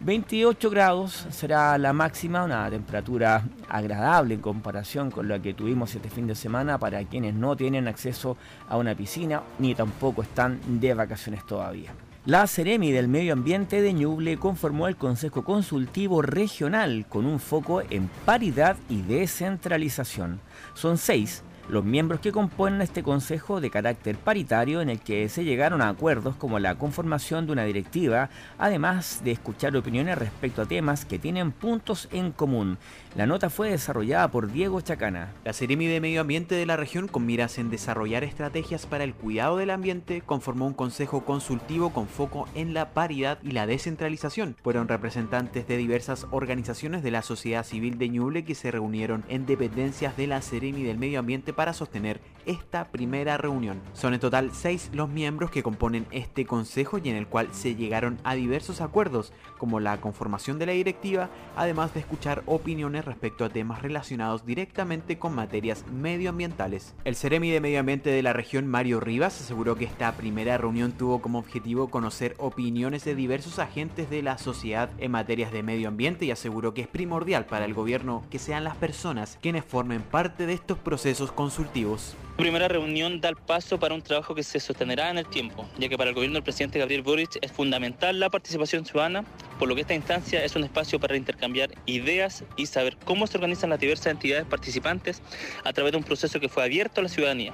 28 0.00 0.70
grados 0.70 1.26
será 1.30 1.76
la 1.76 1.92
máxima, 1.92 2.44
una 2.44 2.70
temperatura 2.70 3.42
agradable 3.68 4.34
en 4.34 4.40
comparación 4.40 5.10
con 5.10 5.26
la 5.26 5.40
que 5.40 5.54
tuvimos 5.54 5.92
este 5.92 6.08
fin 6.08 6.28
de 6.28 6.36
semana 6.36 6.78
para 6.78 7.02
quienes 7.04 7.34
no 7.34 7.56
tienen 7.56 7.88
acceso 7.88 8.36
a 8.68 8.76
una 8.76 8.94
piscina 8.94 9.42
ni 9.58 9.74
tampoco 9.74 10.22
están 10.22 10.60
de 10.80 10.94
vacaciones 10.94 11.44
todavía. 11.44 11.92
La 12.26 12.46
Ceremi 12.46 12.92
del 12.92 13.08
Medio 13.08 13.32
Ambiente 13.32 13.82
de 13.82 13.92
Ñuble 13.92 14.38
conformó 14.38 14.86
el 14.86 14.96
Consejo 14.96 15.42
Consultivo 15.42 16.22
Regional 16.22 17.06
con 17.08 17.26
un 17.26 17.40
foco 17.40 17.80
en 17.80 18.08
paridad 18.24 18.76
y 18.88 19.02
descentralización. 19.02 20.40
Son 20.74 20.96
seis 20.98 21.42
los 21.68 21.84
miembros 21.84 22.20
que 22.20 22.32
componen 22.32 22.80
este 22.80 23.02
consejo 23.02 23.60
de 23.60 23.70
carácter 23.70 24.16
paritario 24.16 24.80
en 24.80 24.88
el 24.88 25.00
que 25.00 25.28
se 25.28 25.44
llegaron 25.44 25.82
a 25.82 25.90
acuerdos 25.90 26.34
como 26.36 26.58
la 26.58 26.76
conformación 26.76 27.46
de 27.46 27.52
una 27.52 27.64
directiva, 27.64 28.30
además 28.58 29.20
de 29.22 29.32
escuchar 29.32 29.76
opiniones 29.76 30.18
respecto 30.18 30.62
a 30.62 30.66
temas 30.66 31.04
que 31.04 31.18
tienen 31.18 31.52
puntos 31.52 32.08
en 32.10 32.32
común. 32.32 32.78
La 33.16 33.26
nota 33.26 33.50
fue 33.50 33.70
desarrollada 33.70 34.30
por 34.30 34.50
Diego 34.50 34.80
Chacana. 34.80 35.32
La 35.44 35.52
Seremi 35.52 35.86
de 35.86 36.00
Medio 36.00 36.20
Ambiente 36.20 36.54
de 36.54 36.66
la 36.66 36.76
región, 36.76 37.08
con 37.08 37.26
miras 37.26 37.58
en 37.58 37.70
desarrollar 37.70 38.24
estrategias 38.24 38.86
para 38.86 39.04
el 39.04 39.14
cuidado 39.14 39.56
del 39.56 39.70
ambiente, 39.70 40.22
conformó 40.22 40.66
un 40.66 40.74
consejo 40.74 41.24
consultivo 41.24 41.90
con 41.90 42.06
foco 42.06 42.48
en 42.54 42.74
la 42.74 42.90
paridad 42.90 43.38
y 43.42 43.50
la 43.52 43.66
descentralización. 43.66 44.56
Fueron 44.62 44.88
representantes 44.88 45.66
de 45.66 45.76
diversas 45.76 46.26
organizaciones 46.30 47.02
de 47.02 47.10
la 47.10 47.22
sociedad 47.22 47.64
civil 47.64 47.98
de 47.98 48.08
Ñuble 48.08 48.44
que 48.44 48.54
se 48.54 48.70
reunieron 48.70 49.24
en 49.28 49.46
dependencias 49.46 50.16
de 50.16 50.26
la 50.26 50.40
Seremi 50.40 50.82
del 50.82 50.98
Medio 50.98 51.18
Ambiente 51.18 51.52
para 51.58 51.72
sostener 51.72 52.20
esta 52.46 52.84
primera 52.92 53.36
reunión. 53.36 53.80
Son 53.92 54.14
en 54.14 54.20
total 54.20 54.52
seis 54.52 54.90
los 54.92 55.08
miembros 55.08 55.50
que 55.50 55.64
componen 55.64 56.06
este 56.12 56.46
consejo 56.46 56.98
y 56.98 57.08
en 57.08 57.16
el 57.16 57.26
cual 57.26 57.48
se 57.50 57.74
llegaron 57.74 58.16
a 58.22 58.36
diversos 58.36 58.80
acuerdos, 58.80 59.32
como 59.58 59.80
la 59.80 60.00
conformación 60.00 60.60
de 60.60 60.66
la 60.66 60.72
directiva, 60.72 61.30
además 61.56 61.92
de 61.92 62.00
escuchar 62.00 62.44
opiniones 62.46 63.04
respecto 63.04 63.44
a 63.44 63.48
temas 63.48 63.82
relacionados 63.82 64.46
directamente 64.46 65.18
con 65.18 65.34
materias 65.34 65.84
medioambientales. 65.92 66.94
El 67.04 67.16
Ceremi 67.16 67.50
de 67.50 67.60
Medio 67.60 67.80
Ambiente 67.80 68.10
de 68.10 68.22
la 68.22 68.32
región, 68.32 68.68
Mario 68.68 69.00
Rivas, 69.00 69.40
aseguró 69.40 69.74
que 69.74 69.84
esta 69.84 70.12
primera 70.12 70.58
reunión 70.58 70.92
tuvo 70.92 71.20
como 71.20 71.40
objetivo 71.40 71.90
conocer 71.90 72.36
opiniones 72.38 73.04
de 73.04 73.16
diversos 73.16 73.58
agentes 73.58 74.10
de 74.10 74.22
la 74.22 74.38
sociedad 74.38 74.90
en 74.98 75.10
materias 75.10 75.50
de 75.50 75.64
medio 75.64 75.88
ambiente 75.88 76.24
y 76.24 76.30
aseguró 76.30 76.72
que 76.72 76.82
es 76.82 76.88
primordial 76.88 77.46
para 77.46 77.64
el 77.64 77.74
gobierno 77.74 78.22
que 78.30 78.38
sean 78.38 78.62
las 78.62 78.76
personas 78.76 79.38
quienes 79.42 79.64
formen 79.64 80.02
parte 80.02 80.46
de 80.46 80.52
estos 80.52 80.78
procesos 80.78 81.32
con 81.32 81.47
consultivos. 81.48 82.14
La 82.36 82.42
primera 82.42 82.68
reunión 82.68 83.22
da 83.22 83.30
el 83.30 83.36
paso 83.36 83.80
para 83.80 83.94
un 83.94 84.02
trabajo 84.02 84.34
que 84.34 84.42
se 84.42 84.60
sostenerá 84.60 85.10
en 85.10 85.16
el 85.16 85.26
tiempo, 85.26 85.66
ya 85.78 85.88
que 85.88 85.96
para 85.96 86.10
el 86.10 86.14
gobierno 86.14 86.34
del 86.34 86.42
presidente 86.42 86.78
Gabriel 86.78 87.00
Boric 87.02 87.38
es 87.40 87.50
fundamental 87.50 88.20
la 88.20 88.28
participación 88.28 88.84
ciudadana, 88.84 89.24
por 89.58 89.68
lo 89.68 89.74
que 89.74 89.82
esta 89.82 89.94
instancia 89.94 90.44
es 90.44 90.54
un 90.56 90.64
espacio 90.64 91.00
para 91.00 91.16
intercambiar 91.16 91.70
ideas 91.86 92.44
y 92.56 92.66
saber 92.66 92.96
cómo 93.04 93.26
se 93.26 93.36
organizan 93.36 93.70
las 93.70 93.80
diversas 93.80 94.06
entidades 94.06 94.46
participantes 94.46 95.22
a 95.64 95.72
través 95.72 95.92
de 95.92 95.98
un 95.98 96.04
proceso 96.04 96.40
que 96.40 96.48
fue 96.48 96.64
abierto 96.64 97.00
a 97.00 97.04
la 97.04 97.08
ciudadanía 97.08 97.52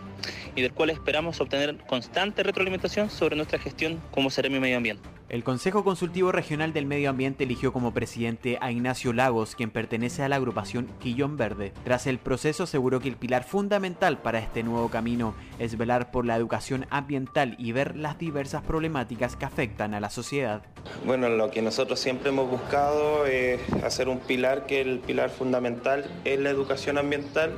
y 0.55 0.62
del 0.62 0.73
cual 0.73 0.90
esperamos 0.90 1.40
obtener 1.40 1.79
constante 1.87 2.43
retroalimentación 2.43 3.11
sobre 3.11 3.37
nuestra 3.37 3.59
gestión 3.59 4.01
como 4.11 4.31
Seremi 4.31 4.61
Medio 4.61 4.77
Ambiente. 4.77 5.09
El 5.31 5.43
Consejo 5.43 5.85
Consultivo 5.85 6.33
Regional 6.33 6.75
del 6.75 6.85
Medio 6.85 7.09
Ambiente 7.09 7.45
eligió 7.45 7.73
como 7.73 7.95
presidente 7.95 8.59
a 8.61 8.71
Ignacio 8.71 9.12
Lagos, 9.14 9.57
quien 9.57 9.71
pertenece 9.71 10.23
a 10.23 10.29
la 10.29 10.37
agrupación 10.37 10.88
Quillón 11.01 11.38
Verde. 11.38 11.73
Tras 11.83 12.07
el 12.07 12.19
proceso 12.19 12.64
aseguró 12.64 13.01
que 13.01 13.09
el 13.09 13.17
pilar 13.17 13.43
fundamental 13.43 14.19
para 14.19 14.38
este 14.38 14.62
nuevo 14.62 14.90
camino 14.90 15.35
es 15.59 15.79
velar 15.79 16.11
por 16.11 16.27
la 16.27 16.37
educación 16.37 16.87
ambiental 16.90 17.57
y 17.59 17.73
ver 17.73 17.97
las 17.97 18.19
diversas 18.19 18.62
problemáticas 18.62 19.35
que 19.35 19.47
afectan 19.47 19.95
a 19.95 20.01
la 20.01 20.11
sociedad. 20.11 20.62
Bueno, 21.07 21.29
lo 21.31 21.51
que 21.51 21.62
nosotros 21.62 21.93
siempre 21.96 22.30
hemos 22.30 22.50
buscado 22.50 23.26
es 23.26 23.61
hacer 23.83 24.09
un 24.09 24.18
pilar 24.18 24.66
que 24.66 24.80
el 24.80 24.98
pilar 25.00 25.30
fundamental 25.30 26.11
es 26.24 26.38
la 26.40 26.50
educación 26.50 26.98
ambiental 26.98 27.52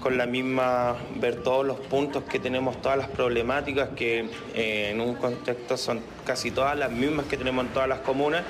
con 0.00 0.16
la 0.16 0.26
misma, 0.26 0.96
ver 1.16 1.42
todos 1.42 1.66
los 1.66 1.78
puntos 1.78 2.22
que 2.24 2.38
tenemos, 2.38 2.80
todas 2.80 2.98
las 2.98 3.08
problemáticas 3.08 3.90
que 3.90 4.30
eh, 4.54 4.90
en 4.90 5.00
un 5.00 5.16
contexto 5.16 5.76
son 5.76 6.00
casi 6.24 6.50
todas 6.50 6.78
las 6.78 6.92
mismas 6.92 7.26
que 7.26 7.36
tenemos 7.36 7.66
en 7.66 7.72
todas 7.72 7.88
las 7.88 7.98
comunas 8.00 8.44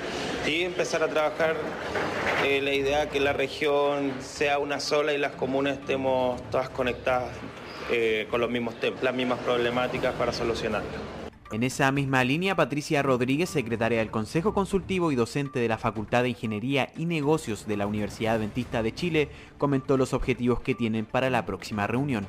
y 0.45 0.61
empezar 0.61 1.01
a 1.01 1.07
trabajar 1.07 1.55
eh, 2.45 2.61
la 2.61 2.73
idea 2.73 3.09
que 3.09 3.19
la 3.19 3.33
región 3.33 4.13
sea 4.21 4.59
una 4.59 4.79
sola 4.79 5.13
y 5.13 5.17
las 5.17 5.31
comunas 5.33 5.79
estemos 5.79 6.39
todas 6.51 6.69
conectadas 6.69 7.29
eh, 7.91 8.27
con 8.29 8.41
los 8.41 8.49
mismos 8.51 8.79
temas, 8.79 9.01
las 9.01 9.15
mismas 9.15 9.39
problemáticas 9.39 10.13
para 10.13 10.31
solucionarlas. 10.31 11.28
En 11.51 11.63
esa 11.63 11.91
misma 11.91 12.23
línea, 12.23 12.55
Patricia 12.55 13.01
Rodríguez, 13.01 13.49
secretaria 13.49 13.97
del 13.97 14.11
Consejo 14.11 14.53
Consultivo 14.53 15.11
y 15.11 15.15
docente 15.15 15.57
de 15.57 15.67
la 15.67 15.79
Facultad 15.79 16.21
de 16.21 16.29
Ingeniería 16.29 16.91
y 16.95 17.05
Negocios 17.05 17.65
de 17.65 17.75
la 17.75 17.87
Universidad 17.87 18.35
Adventista 18.35 18.83
de 18.83 18.93
Chile, 18.93 19.29
comentó 19.57 19.97
los 19.97 20.13
objetivos 20.13 20.59
que 20.59 20.75
tienen 20.75 21.07
para 21.07 21.31
la 21.31 21.47
próxima 21.47 21.87
reunión. 21.87 22.27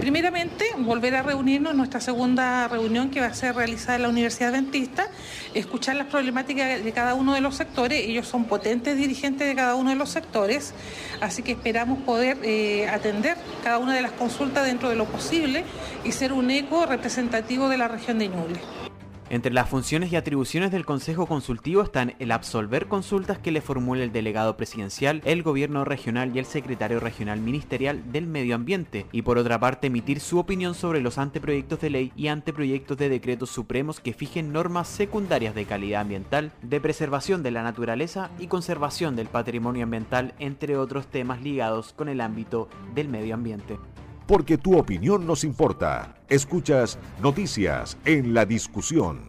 Primeramente, 0.00 0.64
volver 0.78 1.16
a 1.16 1.22
reunirnos 1.22 1.72
en 1.72 1.76
nuestra 1.76 2.00
segunda 2.00 2.68
reunión 2.68 3.10
que 3.10 3.20
va 3.20 3.26
a 3.26 3.34
ser 3.34 3.54
realizada 3.54 3.96
en 3.96 4.02
la 4.02 4.08
Universidad 4.08 4.48
Adventista, 4.54 5.08
escuchar 5.52 5.96
las 5.96 6.06
problemáticas 6.06 6.82
de 6.82 6.92
cada 6.92 7.14
uno 7.14 7.34
de 7.34 7.42
los 7.42 7.54
sectores. 7.54 8.00
Ellos 8.00 8.26
son 8.26 8.44
potentes 8.44 8.96
dirigentes 8.96 9.46
de 9.46 9.54
cada 9.54 9.74
uno 9.74 9.90
de 9.90 9.96
los 9.96 10.08
sectores, 10.08 10.72
así 11.20 11.42
que 11.42 11.52
esperamos 11.52 11.98
poder 11.98 12.38
eh, 12.42 12.88
atender 12.88 13.36
cada 13.62 13.76
una 13.76 13.94
de 13.94 14.00
las 14.00 14.12
consultas 14.12 14.64
dentro 14.64 14.88
de 14.88 14.96
lo 14.96 15.04
posible 15.04 15.64
y 16.02 16.12
ser 16.12 16.32
un 16.32 16.50
eco 16.50 16.86
representativo 16.86 17.68
de 17.68 17.76
la 17.76 17.88
región 17.88 18.18
de 18.18 18.28
Ñuble. 18.28 18.37
Entre 19.30 19.52
las 19.52 19.68
funciones 19.68 20.10
y 20.10 20.16
atribuciones 20.16 20.70
del 20.70 20.86
Consejo 20.86 21.26
Consultivo 21.26 21.82
están 21.82 22.14
el 22.18 22.32
absolver 22.32 22.86
consultas 22.86 23.38
que 23.38 23.50
le 23.50 23.60
formule 23.60 24.02
el 24.02 24.12
delegado 24.12 24.56
presidencial, 24.56 25.20
el 25.26 25.42
gobierno 25.42 25.84
regional 25.84 26.34
y 26.34 26.38
el 26.38 26.46
secretario 26.46 26.98
regional 26.98 27.38
ministerial 27.38 28.10
del 28.10 28.26
Medio 28.26 28.54
Ambiente, 28.54 29.04
y 29.12 29.20
por 29.20 29.36
otra 29.36 29.60
parte 29.60 29.88
emitir 29.88 30.20
su 30.20 30.38
opinión 30.38 30.74
sobre 30.74 31.02
los 31.02 31.18
anteproyectos 31.18 31.78
de 31.80 31.90
ley 31.90 32.12
y 32.16 32.28
anteproyectos 32.28 32.96
de 32.96 33.10
decretos 33.10 33.50
supremos 33.50 34.00
que 34.00 34.14
fijen 34.14 34.50
normas 34.50 34.88
secundarias 34.88 35.54
de 35.54 35.66
calidad 35.66 36.00
ambiental, 36.00 36.50
de 36.62 36.80
preservación 36.80 37.42
de 37.42 37.50
la 37.50 37.62
naturaleza 37.62 38.30
y 38.38 38.46
conservación 38.46 39.14
del 39.14 39.26
patrimonio 39.26 39.84
ambiental, 39.84 40.32
entre 40.38 40.78
otros 40.78 41.06
temas 41.06 41.42
ligados 41.42 41.92
con 41.92 42.08
el 42.08 42.22
ámbito 42.22 42.70
del 42.94 43.08
medio 43.08 43.34
ambiente 43.34 43.78
porque 44.26 44.58
tu 44.58 44.78
opinión 44.78 45.26
nos 45.26 45.42
importa. 45.42 46.17
Escuchas 46.28 46.98
Noticias 47.22 47.96
en 48.04 48.34
la 48.34 48.44
Discusión. 48.44 49.22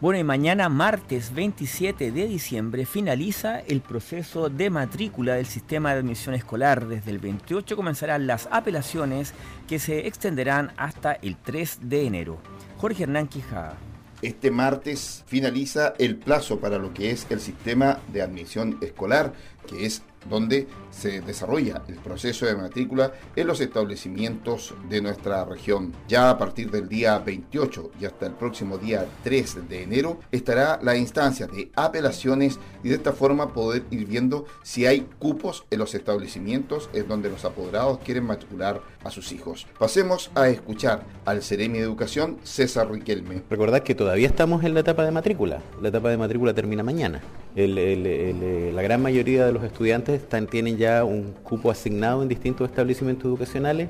Bueno, 0.00 0.18
y 0.18 0.24
mañana, 0.24 0.68
martes 0.68 1.32
27 1.32 2.10
de 2.10 2.26
diciembre, 2.26 2.86
finaliza 2.86 3.60
el 3.60 3.80
proceso 3.80 4.48
de 4.48 4.68
matrícula 4.68 5.34
del 5.34 5.46
sistema 5.46 5.92
de 5.92 6.00
admisión 6.00 6.34
escolar. 6.34 6.88
Desde 6.88 7.12
el 7.12 7.20
28 7.20 7.76
comenzarán 7.76 8.26
las 8.26 8.48
apelaciones 8.50 9.32
que 9.68 9.78
se 9.78 10.08
extenderán 10.08 10.72
hasta 10.76 11.12
el 11.12 11.36
3 11.36 11.78
de 11.82 12.04
enero. 12.04 12.38
Jorge 12.78 13.04
Hernán 13.04 13.28
Quijada. 13.28 13.76
Este 14.20 14.50
martes 14.50 15.22
finaliza 15.26 15.94
el 15.98 16.16
plazo 16.16 16.58
para 16.58 16.78
lo 16.78 16.92
que 16.92 17.12
es 17.12 17.26
el 17.30 17.40
sistema 17.40 18.00
de 18.12 18.22
admisión 18.22 18.78
escolar, 18.80 19.34
que 19.68 19.86
es 19.86 20.02
donde 20.28 20.66
se 20.90 21.20
desarrolla 21.20 21.82
el 21.88 21.96
proceso 21.96 22.46
de 22.46 22.54
matrícula 22.54 23.12
en 23.34 23.46
los 23.46 23.60
establecimientos 23.60 24.74
de 24.88 25.02
nuestra 25.02 25.44
región. 25.44 25.92
Ya 26.08 26.30
a 26.30 26.38
partir 26.38 26.70
del 26.70 26.88
día 26.88 27.18
28 27.18 27.90
y 28.00 28.04
hasta 28.04 28.26
el 28.26 28.32
próximo 28.32 28.78
día 28.78 29.06
3 29.24 29.68
de 29.68 29.82
enero 29.82 30.20
estará 30.30 30.78
la 30.82 30.96
instancia 30.96 31.46
de 31.46 31.70
apelaciones 31.74 32.58
y 32.82 32.88
de 32.88 32.96
esta 32.96 33.12
forma 33.12 33.52
poder 33.52 33.84
ir 33.90 34.06
viendo 34.06 34.46
si 34.62 34.86
hay 34.86 35.06
cupos 35.18 35.64
en 35.70 35.78
los 35.80 35.94
establecimientos 35.94 36.88
en 36.92 37.08
donde 37.08 37.30
los 37.30 37.44
apoderados 37.44 37.98
quieren 37.98 38.24
matricular 38.24 38.80
a 39.02 39.10
sus 39.10 39.32
hijos. 39.32 39.66
Pasemos 39.78 40.30
a 40.34 40.48
escuchar 40.48 41.04
al 41.24 41.42
Ceremi 41.42 41.78
de 41.78 41.84
Educación 41.84 42.38
César 42.42 42.90
Riquelme. 42.90 43.42
Recordad 43.50 43.82
que 43.82 43.94
todavía 43.94 44.26
estamos 44.26 44.64
en 44.64 44.74
la 44.74 44.80
etapa 44.80 45.04
de 45.04 45.10
matrícula. 45.10 45.60
La 45.80 45.88
etapa 45.88 46.08
de 46.10 46.16
matrícula 46.16 46.54
termina 46.54 46.82
mañana. 46.82 47.20
la 47.54 48.82
gran 48.82 49.02
mayoría 49.02 49.46
de 49.46 49.52
los 49.52 49.64
estudiantes 49.64 50.13
tienen 50.50 50.76
ya 50.76 51.04
un 51.04 51.32
cupo 51.42 51.70
asignado 51.70 52.22
en 52.22 52.28
distintos 52.28 52.68
establecimientos 52.68 53.26
educacionales. 53.26 53.88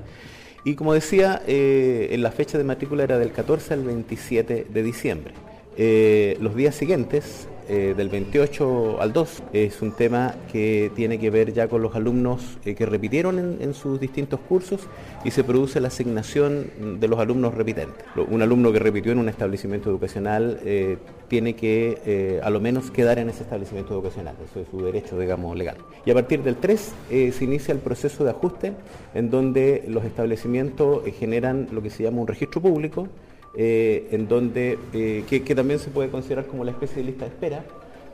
Y 0.65 0.75
como 0.75 0.95
decía, 0.95 1.43
eh, 1.47 2.09
en 2.13 2.23
la 2.23 2.31
fecha 2.31 2.57
de 2.57 2.65
matrícula 2.65 3.05
era 3.05 3.19
del 3.19 3.33
14 3.33 3.75
al 3.75 3.85
27 3.85 4.67
de 4.71 4.83
diciembre. 4.83 5.35
Eh, 5.77 6.37
los 6.41 6.55
días 6.55 6.75
siguientes 6.75 7.49
eh, 7.69 7.95
del 7.97 8.11
28 8.11 9.01
al 9.01 9.13
2 9.13 9.43
es 9.53 9.81
un 9.81 9.93
tema 9.93 10.35
que 10.53 10.91
tiene 10.95 11.19
que 11.19 11.31
ver 11.31 11.53
ya 11.53 11.67
con 11.67 11.81
los 11.81 11.95
alumnos 11.95 12.59
eh, 12.65 12.75
que 12.75 12.85
repitieron 12.85 13.39
en, 13.39 13.75
sus 13.75 13.99
distintos 13.99 14.41
cursos 14.41 14.83
y 15.25 15.31
se 15.31 15.45
produce 15.45 15.81
la 15.81 15.89
asignación 15.89 16.99
de 17.01 17.09
los 17.09 17.19
alumnos 17.19 17.55
repitentes. 17.55 18.05
Un 18.31 18.43
alumno 18.43 18.73
que 18.73 18.79
repitió 18.79 19.13
en 19.13 19.19
un 19.19 19.29
establecimiento 19.29 19.89
educacional 19.89 20.61
eh, 20.65 20.99
tiene 21.29 21.55
que 21.55 22.41
a 22.43 22.51
lo 22.51 22.61
menos 22.61 22.91
quedar 22.91 23.19
en 23.19 23.31
ese 23.31 23.43
establecimiento 23.43 23.95
educacional, 23.95 24.37
eso 24.45 24.61
es 24.61 24.69
su 24.69 24.85
derecho, 24.85 25.19
digamos, 25.19 25.57
legal. 25.57 25.77
Y 26.05 26.11
a 26.11 26.15
partir 26.15 26.43
del 26.43 26.57
3 26.57 26.93
se 27.09 27.45
inicia 27.45 27.73
el 27.73 27.81
proceso 27.81 28.25
de 28.25 28.31
ajuste 28.31 28.73
en 29.15 29.31
donde 29.31 29.85
los 29.89 30.05
establecimientos 30.05 31.03
generan 31.19 31.69
lo 31.73 31.83
que 31.83 31.91
se 31.91 32.03
llama 32.03 32.21
un 32.21 32.29
registro 32.29 32.61
público, 32.61 33.09
eh, 33.57 34.09
en 34.11 34.27
donde, 34.27 34.79
eh, 34.93 35.25
que, 35.29 35.55
también 35.55 35.79
se 35.79 35.91
puede 35.91 36.09
considerar 36.11 36.47
como 36.47 36.65
la 36.65 36.73
especie 36.73 36.97
de 36.97 37.05
lista 37.05 37.25
de 37.25 37.31
espera, 37.31 37.65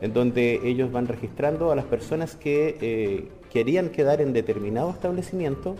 en 0.02 0.12
donde 0.12 0.60
ellos 0.64 0.92
van 0.92 1.08
registrando 1.08 1.70
a 1.70 1.76
las 1.76 1.86
personas 1.86 2.36
que 2.36 2.76
eh, 2.80 3.28
querían 3.50 3.88
quedar 3.88 4.20
en 4.20 4.32
determinado 4.32 4.90
establecimiento 4.90 5.76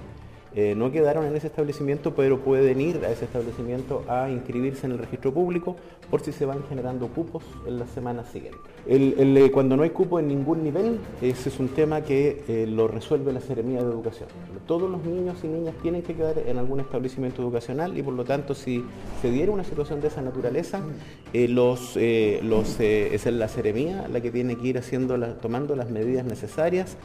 eh, 0.54 0.74
no 0.76 0.90
quedaron 0.90 1.24
en 1.26 1.36
ese 1.36 1.46
establecimiento, 1.46 2.14
pero 2.14 2.40
pueden 2.40 2.80
ir 2.80 3.04
a 3.04 3.10
ese 3.10 3.24
establecimiento 3.26 4.02
a 4.08 4.28
inscribirse 4.30 4.86
en 4.86 4.92
el 4.92 4.98
registro 4.98 5.32
público 5.32 5.76
por 6.10 6.22
si 6.22 6.32
se 6.32 6.44
van 6.44 6.64
generando 6.68 7.06
cupos 7.08 7.44
en 7.66 7.78
las 7.78 7.88
semanas 7.90 8.28
siguientes. 8.32 8.60
Eh, 8.86 9.50
cuando 9.52 9.76
no 9.76 9.84
hay 9.84 9.90
cupo 9.90 10.18
en 10.18 10.26
ningún 10.26 10.64
nivel, 10.64 10.98
ese 11.22 11.50
es 11.50 11.60
un 11.60 11.68
tema 11.68 12.00
que 12.02 12.42
eh, 12.48 12.66
lo 12.66 12.88
resuelve 12.88 13.32
la 13.32 13.40
Seremía 13.40 13.80
de 13.80 13.90
Educación. 13.90 14.28
Todos 14.66 14.90
los 14.90 15.04
niños 15.04 15.38
y 15.44 15.46
niñas 15.46 15.76
tienen 15.82 16.02
que 16.02 16.14
quedar 16.14 16.38
en 16.38 16.58
algún 16.58 16.80
establecimiento 16.80 17.42
educacional 17.42 17.96
y 17.96 18.02
por 18.02 18.14
lo 18.14 18.24
tanto 18.24 18.54
si 18.54 18.84
se 19.22 19.30
diera 19.30 19.52
una 19.52 19.62
situación 19.64 20.00
de 20.00 20.08
esa 20.08 20.22
naturaleza, 20.22 20.80
es 21.32 21.50
la 23.26 23.48
Seremía 23.48 24.08
la 24.08 24.20
que 24.20 24.30
tiene 24.30 24.56
que 24.56 24.66
ir 24.66 24.78
haciendo 24.78 25.16
tomando 25.36 25.76
las 25.76 25.90
medidas 25.90 26.24
necesarias, 26.24 26.96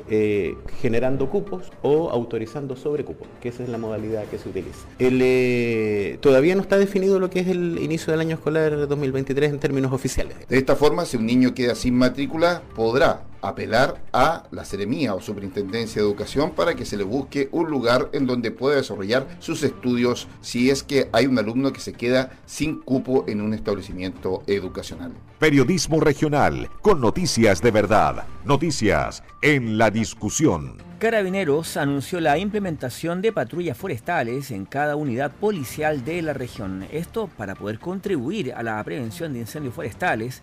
generando 0.79 1.29
cupos 1.29 1.71
o 1.81 2.09
autorizando 2.09 2.75
sobre 2.75 3.03
cupos 3.03 3.27
que 3.41 3.49
esa 3.49 3.63
es 3.63 3.69
la 3.69 3.77
modalidad 3.77 4.25
que 4.25 4.37
se 4.37 4.49
utiliza. 4.49 4.79
Eh, 4.99 6.17
todavía 6.21 6.55
no 6.55 6.61
está 6.61 6.77
definido 6.77 7.19
lo 7.19 7.29
que 7.29 7.39
es 7.39 7.47
el 7.47 7.79
inicio 7.79 8.11
del 8.11 8.21
año 8.21 8.35
escolar 8.35 8.87
2023 8.87 9.51
en 9.51 9.59
términos 9.59 9.91
oficiales. 9.91 10.35
De 10.47 10.57
esta 10.57 10.75
forma, 10.75 11.05
si 11.05 11.17
un 11.17 11.25
niño 11.25 11.53
queda 11.53 11.75
sin 11.75 11.95
matrícula, 11.95 12.61
podrá 12.75 13.23
apelar 13.47 14.03
a 14.13 14.43
la 14.51 14.65
Seremía 14.65 15.13
o 15.13 15.21
Superintendencia 15.21 16.01
de 16.01 16.07
Educación 16.07 16.51
para 16.51 16.75
que 16.75 16.85
se 16.85 16.97
le 16.97 17.03
busque 17.03 17.49
un 17.51 17.69
lugar 17.69 18.09
en 18.13 18.25
donde 18.25 18.51
pueda 18.51 18.77
desarrollar 18.77 19.27
sus 19.39 19.63
estudios 19.63 20.27
si 20.41 20.69
es 20.69 20.83
que 20.83 21.09
hay 21.11 21.27
un 21.27 21.37
alumno 21.39 21.73
que 21.73 21.79
se 21.79 21.93
queda 21.93 22.31
sin 22.45 22.81
cupo 22.81 23.25
en 23.27 23.41
un 23.41 23.53
establecimiento 23.53 24.43
educacional. 24.47 25.13
Periodismo 25.39 25.99
regional 25.99 26.69
con 26.81 27.01
noticias 27.01 27.61
de 27.61 27.71
verdad, 27.71 28.25
noticias 28.45 29.23
en 29.41 29.77
la 29.77 29.91
discusión. 29.91 30.77
Carabineros 30.99 31.75
anunció 31.75 32.21
la 32.21 32.37
implementación 32.37 33.21
de 33.21 33.33
patrullas 33.33 33.77
forestales 33.77 34.49
en 34.51 34.65
cada 34.65 34.95
unidad 34.95 35.31
policial 35.31 36.05
de 36.05 36.21
la 36.21 36.31
región. 36.33 36.87
Esto 36.89 37.29
para 37.37 37.53
poder 37.53 37.79
contribuir 37.79 38.53
a 38.53 38.63
la 38.63 38.81
prevención 38.83 39.33
de 39.33 39.39
incendios 39.39 39.75
forestales 39.75 40.41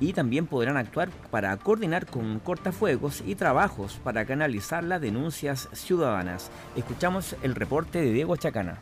y 0.00 0.14
también 0.14 0.46
podrán 0.46 0.76
actuar 0.76 1.10
para 1.30 1.56
coordinar 1.58 2.06
con 2.06 2.40
cortafuegos 2.40 3.22
y 3.26 3.34
trabajos 3.34 4.00
para 4.02 4.24
canalizar 4.24 4.82
las 4.82 5.00
denuncias 5.00 5.68
ciudadanas. 5.72 6.50
Escuchamos 6.74 7.36
el 7.42 7.54
reporte 7.54 8.00
de 8.00 8.12
Diego 8.12 8.36
Chacana. 8.36 8.78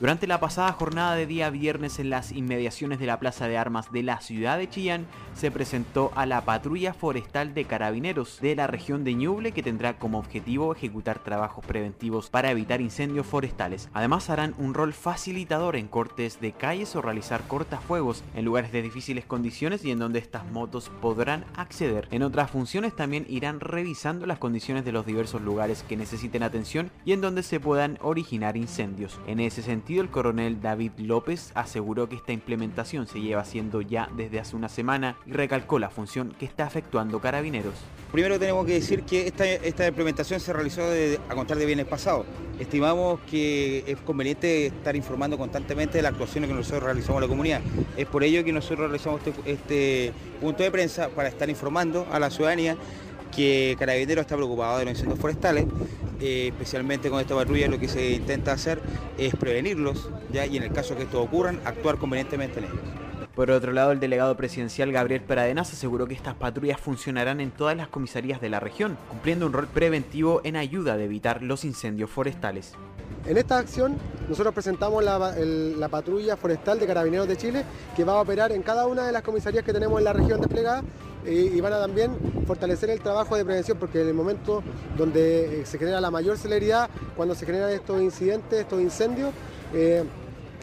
Durante 0.00 0.28
la 0.28 0.38
pasada 0.38 0.70
jornada 0.70 1.16
de 1.16 1.26
día 1.26 1.50
viernes 1.50 1.98
en 1.98 2.08
las 2.08 2.30
inmediaciones 2.30 3.00
de 3.00 3.06
la 3.06 3.18
Plaza 3.18 3.48
de 3.48 3.58
Armas 3.58 3.90
de 3.90 4.04
la 4.04 4.20
ciudad 4.20 4.56
de 4.56 4.70
Chillán, 4.70 5.06
se 5.34 5.50
presentó 5.50 6.12
a 6.14 6.24
la 6.24 6.42
patrulla 6.42 6.94
forestal 6.94 7.52
de 7.52 7.64
carabineros 7.64 8.38
de 8.40 8.54
la 8.54 8.68
región 8.68 9.02
de 9.02 9.14
Ñuble 9.14 9.50
que 9.50 9.64
tendrá 9.64 9.98
como 9.98 10.20
objetivo 10.20 10.72
ejecutar 10.72 11.18
trabajos 11.18 11.66
preventivos 11.66 12.30
para 12.30 12.52
evitar 12.52 12.80
incendios 12.80 13.26
forestales. 13.26 13.88
Además 13.92 14.30
harán 14.30 14.54
un 14.58 14.72
rol 14.72 14.92
facilitador 14.92 15.74
en 15.74 15.88
cortes 15.88 16.40
de 16.40 16.52
calles 16.52 16.94
o 16.94 17.02
realizar 17.02 17.48
cortafuegos 17.48 18.22
en 18.36 18.44
lugares 18.44 18.70
de 18.70 18.82
difíciles 18.82 19.24
condiciones 19.24 19.84
y 19.84 19.90
en 19.90 19.98
donde 19.98 20.20
estas 20.20 20.48
motos 20.52 20.92
podrán 21.00 21.44
acceder. 21.56 22.06
En 22.12 22.22
otras 22.22 22.52
funciones 22.52 22.94
también 22.94 23.26
irán 23.28 23.58
revisando 23.58 24.26
las 24.26 24.38
condiciones 24.38 24.84
de 24.84 24.92
los 24.92 25.06
diversos 25.06 25.42
lugares 25.42 25.84
que 25.88 25.96
necesiten 25.96 26.44
atención 26.44 26.92
y 27.04 27.14
en 27.14 27.20
donde 27.20 27.42
se 27.42 27.58
puedan 27.58 27.98
originar 28.00 28.56
incendios. 28.56 29.18
En 29.26 29.40
ese 29.40 29.60
sentido, 29.60 29.87
el 29.96 30.10
coronel 30.10 30.60
David 30.60 30.92
López 30.98 31.50
aseguró 31.54 32.08
que 32.08 32.16
esta 32.16 32.32
implementación 32.32 33.06
se 33.06 33.20
lleva 33.20 33.40
haciendo 33.40 33.80
ya 33.80 34.10
desde 34.14 34.40
hace 34.40 34.54
una 34.54 34.68
semana 34.68 35.16
y 35.24 35.32
recalcó 35.32 35.78
la 35.78 35.88
función 35.88 36.34
que 36.38 36.44
está 36.44 36.66
efectuando 36.66 37.20
Carabineros. 37.20 37.74
Primero 38.12 38.38
tenemos 38.38 38.66
que 38.66 38.74
decir 38.74 39.02
que 39.04 39.26
esta, 39.26 39.86
implementación 39.86 40.40
se 40.40 40.52
realizó 40.52 40.82
a 41.28 41.34
contar 41.34 41.56
de 41.56 41.66
bienes 41.66 41.86
pasados. 41.86 42.26
Estimamos 42.58 43.20
que 43.30 43.84
es 43.86 43.96
conveniente 43.98 44.66
estar 44.66 44.94
informando 44.96 45.38
constantemente 45.38 45.98
de 45.98 46.02
las 46.02 46.12
actuaciones 46.12 46.48
que 46.48 46.54
nosotros 46.54 46.82
realizamos 46.82 47.22
en 47.22 47.22
la 47.22 47.28
comunidad. 47.28 47.60
Es 47.96 48.06
por 48.06 48.24
ello 48.24 48.44
que 48.44 48.52
nosotros 48.52 48.80
realizamos 48.80 49.20
este, 49.24 49.50
este 49.50 50.12
punto 50.40 50.62
de 50.62 50.70
prensa 50.70 51.08
para 51.08 51.28
estar 51.28 51.48
informando 51.48 52.06
a 52.10 52.18
la 52.18 52.30
ciudadanía 52.30 52.76
que 53.34 53.76
Carabineros 53.78 54.22
está 54.22 54.36
preocupado 54.36 54.78
de 54.78 54.86
los 54.86 54.94
incendios 54.94 55.18
forestales, 55.18 55.66
eh, 56.20 56.48
especialmente 56.48 57.10
con 57.10 57.20
esta 57.20 57.34
patrulla 57.34 57.68
lo 57.68 57.78
que 57.78 57.88
se 57.88 58.12
intenta 58.12 58.52
hacer 58.52 58.80
es 59.16 59.34
prevenirlos, 59.36 60.10
¿ya? 60.32 60.46
y 60.46 60.56
en 60.56 60.64
el 60.64 60.72
caso 60.72 60.96
que 60.96 61.04
esto 61.04 61.22
ocurran, 61.22 61.60
actuar 61.64 61.98
convenientemente 61.98 62.58
en 62.58 62.64
ellos. 62.66 62.80
Por 63.38 63.52
otro 63.52 63.70
lado, 63.70 63.92
el 63.92 64.00
delegado 64.00 64.36
presidencial 64.36 64.90
Gabriel 64.90 65.20
Pradenas 65.20 65.72
aseguró 65.72 66.08
que 66.08 66.14
estas 66.14 66.34
patrullas 66.34 66.80
funcionarán 66.80 67.40
en 67.40 67.52
todas 67.52 67.76
las 67.76 67.86
comisarías 67.86 68.40
de 68.40 68.48
la 68.48 68.58
región, 68.58 68.98
cumpliendo 69.08 69.46
un 69.46 69.52
rol 69.52 69.68
preventivo 69.68 70.40
en 70.42 70.56
ayuda 70.56 70.96
de 70.96 71.04
evitar 71.04 71.40
los 71.40 71.64
incendios 71.64 72.10
forestales. 72.10 72.72
En 73.26 73.36
esta 73.36 73.58
acción 73.58 73.96
nosotros 74.28 74.52
presentamos 74.52 75.04
la, 75.04 75.36
la, 75.38 75.88
patrulla 75.88 76.36
forestal 76.36 76.80
de 76.80 76.86
Carabineros 76.86 77.28
de 77.28 77.36
Chile 77.36 77.64
que 77.94 78.02
va 78.02 78.14
a 78.14 78.20
operar 78.20 78.50
en 78.50 78.62
cada 78.62 78.86
una 78.88 79.06
de 79.06 79.12
las 79.12 79.22
comisarías 79.22 79.64
que 79.64 79.72
tenemos 79.72 79.98
en 79.98 80.04
la 80.04 80.12
región 80.12 80.40
desplegada 80.40 80.82
y, 81.26 81.60
van 81.60 81.72
a 81.72 81.80
también 81.80 82.12
fortalecer 82.46 82.90
el 82.90 83.00
trabajo 83.00 83.36
de 83.36 83.44
prevención 83.44 83.78
porque 83.78 84.00
en 84.00 84.08
el 84.08 84.14
momento 84.14 84.62
donde 84.96 85.60
eh, 85.60 85.66
se 85.66 85.78
genera 85.78 86.00
la 86.00 86.10
mayor 86.10 86.38
celeridad, 86.38 86.88
cuando 87.16 87.34
se 87.34 87.46
generan 87.46 87.70
estos 87.70 88.00
incidentes, 88.00 88.60
estos 88.60 88.80
incendios, 88.80 89.32
eh, 89.74 90.04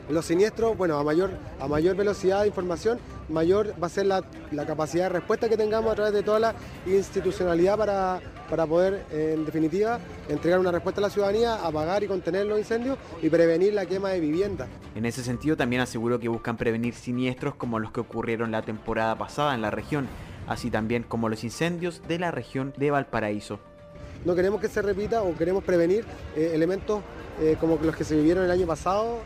los 0.09 0.25
siniestros, 0.25 0.77
bueno, 0.77 0.97
a 0.97 1.03
mayor, 1.03 1.31
a 1.59 1.67
mayor 1.67 1.95
velocidad 1.95 2.41
de 2.41 2.47
información, 2.47 2.99
mayor 3.27 3.73
va 3.81 3.87
a 3.87 3.89
ser 3.89 4.05
la, 4.05 4.23
capacidad 4.67 5.05
de 5.05 5.09
respuesta 5.09 5.49
que 5.49 5.57
tengamos 5.57 5.91
a 5.91 5.95
través 5.95 6.13
de 6.13 6.21
toda 6.21 6.39
la 6.39 6.55
institucionalidad 6.85 7.75
para, 7.75 8.21
para 8.47 8.67
poder, 8.67 9.03
en 9.11 9.45
definitiva, 9.45 9.99
entregar 10.29 10.59
una 10.59 10.71
respuesta 10.71 11.01
a 11.01 11.03
la 11.03 11.09
ciudadanía, 11.09 11.55
apagar 11.55 12.03
y 12.03 12.07
contener 12.07 12.45
los 12.45 12.59
incendios 12.59 12.99
y 13.23 13.29
prevenir 13.29 13.73
la 13.73 13.87
quema 13.87 14.09
de 14.09 14.19
viviendas. 14.19 14.67
En 14.93 15.05
ese 15.05 15.23
sentido, 15.23 15.57
también 15.57 15.81
aseguró 15.81 16.19
que 16.19 16.27
buscan 16.27 16.55
prevenir 16.55 16.93
siniestros 16.93 17.55
como 17.55 17.79
los 17.79 17.91
que 17.91 18.01
ocurrieron 18.01 18.51
la 18.51 18.61
temporada 18.61 19.17
pasada 19.17 19.55
en 19.55 19.61
la 19.61 19.71
región 19.71 20.07
así 20.47 20.69
también 20.69 21.03
como 21.03 21.29
los 21.29 21.43
incendios 21.43 22.01
de 22.07 22.19
la 22.19 22.31
región 22.31 22.73
de 22.77 22.91
Valparaíso. 22.91 23.59
No 24.25 24.33
queremos 24.33 24.59
que 24.59 24.67
se 24.67 24.81
repita 24.81 25.21
o 25.21 25.35
queremos 25.35 25.63
prevenir 25.63 26.03
eh, 26.35 26.51
elementos 26.53 27.01
eh, 27.39 27.57
como 27.59 27.77
los 27.81 27.95
que 27.95 28.03
se 28.03 28.15
vivieron 28.15 28.43
el 28.43 28.51
año 28.51 28.65
pasado 28.65 29.19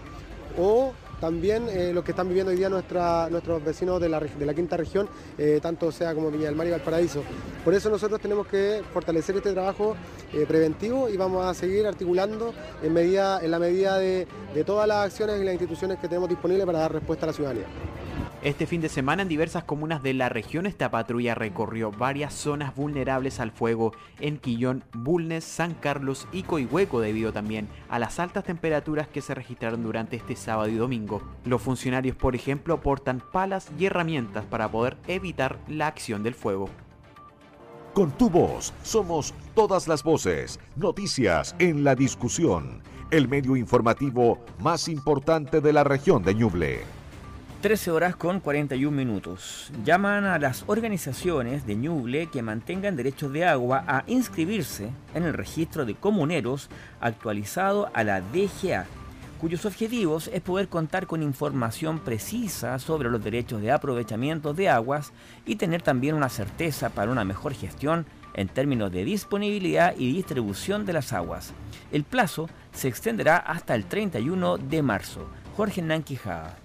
o 0.58 0.91
también 1.21 1.67
eh, 1.69 1.91
los 1.93 2.03
que 2.03 2.12
están 2.12 2.27
viviendo 2.27 2.51
hoy 2.51 2.58
día 2.58 2.69
nuestra, 2.69 3.29
nuestros 3.29 3.63
vecinos 3.63 4.01
de 4.01 4.10
la, 4.10 4.19
de 4.19 4.45
la 4.45 4.53
quinta 4.53 4.77
región, 4.77 5.10
tanto 5.62 5.91
sea 5.91 6.13
como 6.15 6.32
Viña 6.32 6.45
del 6.45 6.55
Mar 6.55 6.65
y 6.67 6.71
Valparaíso. 6.71 7.23
Por 7.65 7.73
eso 7.73 7.89
nosotros 7.89 8.21
tenemos 8.21 8.47
que 8.47 8.82
fortalecer 8.93 9.36
este 9.36 9.51
trabajo 9.51 9.97
preventivo 10.47 11.10
y 11.10 11.17
vamos 11.17 11.45
a 11.45 11.53
seguir 11.53 11.86
articulando 11.86 12.53
en, 12.82 12.93
medida, 12.93 13.41
en 13.43 13.51
la 13.51 13.60
medida 13.60 13.97
de, 13.97 14.27
de 14.53 14.63
todas 14.63 14.88
las 14.88 15.08
acciones 15.08 15.41
y 15.41 15.43
las 15.43 15.53
instituciones 15.53 15.99
que 15.99 16.08
tenemos 16.08 16.29
disponibles 16.29 16.65
para 16.65 16.79
dar 16.79 16.93
respuesta 16.93 17.25
a 17.25 17.27
la 17.27 17.34
ciudadanía. 17.34 17.65
Este 18.41 18.65
fin 18.65 18.80
de 18.80 18.88
semana 18.88 19.23
en 19.23 19.28
diversas 19.28 19.65
comunas 19.65 20.02
de 20.02 20.13
la 20.13 20.30
región 20.30 20.65
esta 20.65 20.89
patrulla 20.89 21.36
recorrió 21.36 21.91
varias 21.91 22.34
zonas 22.34 22.73
vulnerables 22.73 23.41
al 23.41 23.52
fuego 23.52 23.91
en 24.21 24.38
Quillón, 24.38 24.86
Bulnes, 24.93 25.43
San 25.43 25.73
Carlos 25.73 26.25
y 26.32 26.43
Coihueco 26.43 27.02
debido 27.02 27.34
también 27.34 27.67
a 27.89 27.99
las 27.99 28.17
altas 28.17 28.45
temperaturas 28.45 29.10
que 29.10 29.19
se 29.19 29.36
registraron 29.36 29.84
durante 29.84 30.15
este 30.15 30.38
sábado 30.38 30.69
y 30.69 30.75
domingo. 30.75 31.21
Los 31.43 31.62
funcionarios, 31.62 32.15
por 32.15 32.34
ejemplo, 32.34 32.80
portan 32.80 33.21
palas 33.34 33.69
y 33.78 33.88
herramientas 33.88 34.45
para 34.45 34.71
poder 34.71 34.95
evitar 35.08 35.60
la 35.67 35.88
acción 35.88 36.23
del 36.23 36.34
fuego. 36.34 36.69
Con 37.93 38.12
tu 38.12 38.30
voz 38.30 38.73
somos 38.84 39.34
todas 39.54 39.89
las 39.89 40.02
voces, 40.02 40.62
noticias 40.78 41.58
en 41.60 41.84
la 41.84 41.93
discusión, 41.93 42.84
el 43.12 43.28
medio 43.28 43.58
informativo 43.58 44.39
más 44.60 44.88
importante 44.88 45.60
de 45.60 45.73
la 45.73 45.84
región 45.84 46.23
de 46.23 46.36
Ñuble. 46.36 46.98
13 47.61 47.91
horas 47.91 48.15
con 48.15 48.39
41 48.39 48.95
minutos. 48.95 49.69
Llaman 49.83 50.23
a 50.23 50.39
las 50.39 50.63
organizaciones 50.67 51.67
de 51.67 51.75
Ñuble 51.75 52.27
que 52.27 52.41
mantengan 52.41 52.95
derechos 52.95 53.33
de 53.33 53.43
agua 53.43 53.83
a 53.85 54.05
inscribirse 54.07 54.91
en 55.13 55.23
el 55.23 55.33
registro 55.33 55.85
de 55.85 55.95
comuneros 55.95 56.69
actualizado 57.01 57.91
a 57.93 58.05
la 58.05 58.21
DGA, 58.21 58.85
cuyos 59.41 59.65
objetivos 59.65 60.29
es 60.31 60.39
poder 60.39 60.69
contar 60.69 61.05
con 61.05 61.21
información 61.21 61.99
precisa 61.99 62.79
sobre 62.79 63.09
los 63.09 63.21
derechos 63.21 63.61
de 63.61 63.73
aprovechamiento 63.73 64.53
de 64.53 64.69
aguas 64.69 65.11
y 65.45 65.57
tener 65.57 65.81
también 65.81 66.15
una 66.15 66.29
certeza 66.29 66.89
para 66.89 67.11
una 67.11 67.25
mejor 67.25 67.53
gestión 67.53 68.05
en 68.35 68.47
términos 68.47 68.89
de 68.89 69.03
disponibilidad 69.03 69.95
y 69.97 70.13
distribución 70.13 70.85
de 70.85 70.93
las 70.93 71.11
aguas. 71.11 71.51
El 71.91 72.05
plazo 72.05 72.49
se 72.71 72.87
extenderá 72.87 73.35
hasta 73.35 73.75
el 73.75 73.83
31 73.83 74.57
de 74.59 74.81
marzo. 74.81 75.27
Jorge 75.57 75.81
Nanquijada 75.81 76.55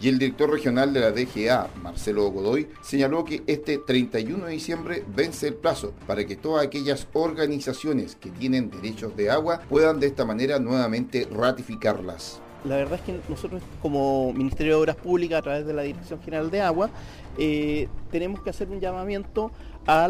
y 0.00 0.08
el 0.08 0.18
director 0.18 0.50
regional 0.50 0.92
de 0.92 1.00
la 1.00 1.12
DGA, 1.12 1.70
Marcelo 1.82 2.28
Godoy, 2.30 2.68
señaló 2.82 3.24
que 3.24 3.42
este 3.46 3.78
31 3.78 4.46
de 4.46 4.52
diciembre 4.52 5.04
vence 5.14 5.48
el 5.48 5.54
plazo 5.54 5.92
para 6.06 6.24
que 6.26 6.36
todas 6.36 6.66
aquellas 6.66 7.06
organizaciones 7.12 8.16
que 8.16 8.30
tienen 8.30 8.70
derechos 8.70 9.16
de 9.16 9.30
agua 9.30 9.60
puedan 9.68 10.00
de 10.00 10.08
esta 10.08 10.24
manera 10.24 10.58
nuevamente 10.58 11.28
ratificarlas. 11.30 12.40
la 12.64 12.76
verdad 12.76 12.94
es 12.94 13.02
que 13.02 13.20
nosotros 13.28 13.62
como 13.82 14.32
Ministerio 14.32 14.74
de 14.74 14.80
Obras 14.80 14.96
Públicas, 14.96 15.38
a 15.38 15.42
través 15.42 15.66
de 15.66 15.74
la 15.74 15.82
Dirección 15.82 16.20
General 16.22 16.50
de 16.50 16.60
Agua, 16.60 16.90
eh, 17.38 17.88
tenemos 18.10 18.42
que 18.42 18.50
hacer 18.50 18.68
un 18.70 18.80
llamamiento 18.80 19.50
a 19.86 20.08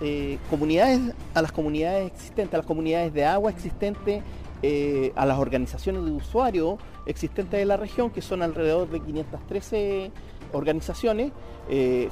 eh, 0.00 0.38
a 1.34 1.42
las 1.42 1.52
comunidades 1.52 2.12
existentes, 2.12 2.54
a 2.54 2.58
las 2.58 2.66
comunidades 2.66 3.14
de 3.14 3.24
agua 3.24 3.50
existentes, 3.50 4.22
eh, 4.62 5.12
a 5.16 5.26
las 5.26 5.38
organizaciones 5.38 6.04
de 6.04 6.10
usuarios 6.10 6.78
existentes 7.06 7.58
de 7.58 7.64
la 7.64 7.76
región, 7.76 8.10
que 8.10 8.22
son 8.22 8.42
alrededor 8.42 8.88
de 8.90 9.00
513 9.00 10.10
organizaciones, 10.52 11.32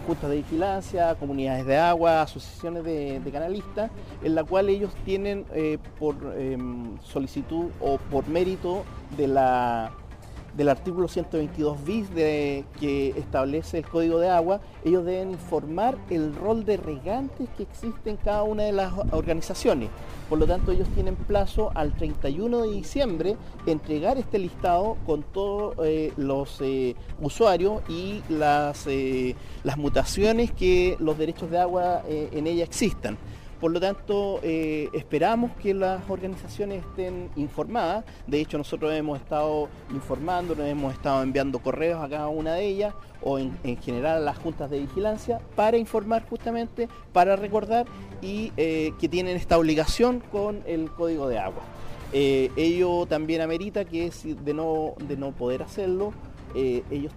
juntas 0.06 0.28
de 0.28 0.36
vigilancia, 0.36 1.14
comunidades 1.14 1.64
de 1.64 1.76
agua, 1.76 2.22
asociaciones 2.22 2.82
de, 2.82 3.30
canalistas, 3.32 3.90
en 4.22 4.34
la 4.34 4.42
cual 4.42 4.68
ellos 4.68 4.92
tienen 5.04 5.46
por 6.00 6.16
em, 6.36 6.98
solicitud 7.00 7.66
o 7.80 7.98
por 8.10 8.26
mérito 8.28 8.82
de 9.16 9.28
la 9.28 9.92
del 10.56 10.68
artículo 10.68 11.08
122 11.08 11.84
bis 11.84 12.14
de, 12.14 12.64
que 12.78 13.10
establece 13.10 13.78
el 13.78 13.88
Código 13.88 14.18
de 14.18 14.28
Agua, 14.28 14.60
ellos 14.84 15.04
deben 15.04 15.32
informar 15.32 15.96
el 16.10 16.34
rol 16.34 16.64
de 16.64 16.76
regantes 16.76 17.48
que 17.56 17.64
existe 17.64 18.10
en 18.10 18.16
cada 18.16 18.42
una 18.44 18.64
de 18.64 18.72
las 18.72 18.92
organizaciones. 19.12 19.90
Por 20.28 20.38
lo 20.38 20.46
tanto, 20.46 20.72
ellos 20.72 20.88
tienen 20.94 21.16
plazo 21.16 21.70
al 21.74 21.94
31 21.94 22.62
de 22.62 22.70
diciembre 22.70 23.36
entregar 23.66 24.16
este 24.16 24.38
listado 24.38 24.96
con 25.06 25.22
todos 25.22 25.74
eh, 25.84 26.12
los 26.16 26.60
eh, 26.60 26.94
usuarios 27.20 27.82
y 27.88 28.22
las, 28.28 28.86
eh, 28.86 29.34
las 29.64 29.76
mutaciones 29.76 30.50
que 30.52 30.96
los 31.00 31.18
derechos 31.18 31.50
de 31.50 31.58
agua 31.58 32.02
en 32.06 32.46
ella 32.46 32.64
existan. 32.64 33.18
Por 33.64 33.72
lo 33.72 33.80
tanto, 33.80 34.40
eh, 34.42 34.90
esperamos 34.92 35.52
que 35.52 35.72
las 35.72 36.02
organizaciones 36.10 36.84
estén 36.84 37.30
informadas. 37.34 38.04
De 38.26 38.38
hecho, 38.38 38.58
nosotros 38.58 38.92
hemos 38.92 39.18
estado 39.18 39.70
informando, 39.90 40.54
nos 40.54 40.66
hemos 40.66 40.92
estado 40.92 41.22
enviando 41.22 41.58
correos 41.60 42.04
a 42.04 42.10
cada 42.10 42.28
una 42.28 42.52
de 42.52 42.66
ellas 42.66 42.94
o 43.22 43.38
en, 43.38 43.56
general 43.80 44.18
a 44.18 44.20
las 44.20 44.36
juntas 44.36 44.68
de 44.68 44.80
vigilancia 44.80 45.40
para 45.56 45.78
informar 45.78 46.26
justamente, 46.28 46.90
para 47.14 47.36
recordar 47.36 47.86
y 48.20 48.52
eh, 48.58 48.92
que 49.00 49.08
tienen 49.08 49.34
esta 49.34 49.56
obligación 49.56 50.20
con 50.20 50.60
el 50.66 50.90
código 50.90 51.26
de 51.26 51.38
agua. 51.38 51.62
Eh, 52.12 52.50
ello 52.56 53.06
también 53.06 53.40
amerita 53.40 53.86
que 53.86 54.12
de 54.44 54.52
no, 54.52 54.92
de 55.08 55.16
no 55.16 55.32
poder 55.32 55.62
hacerlo, 55.62 56.12
ellos 56.54 57.14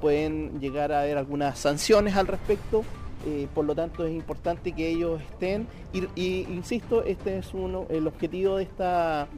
pueden 0.00 0.60
llegar 0.60 0.92
a 0.92 1.00
haber 1.00 1.18
algunas 1.18 1.58
sanciones 1.58 2.14
al 2.14 2.28
respecto 2.28 2.84
eh, 3.24 3.46
por 3.54 3.64
lo 3.64 3.74
tanto 3.74 4.04
es 4.04 4.12
importante 4.12 4.72
que 4.72 4.88
ellos 4.88 5.20
estén 5.20 5.66
y, 5.92 6.46
insisto, 6.50 7.04
este 7.04 7.38
es 7.38 7.54
uno, 7.54 7.86
el 7.88 8.06
objetivo 8.06 8.56
de 8.56 8.64
esta 8.64 9.28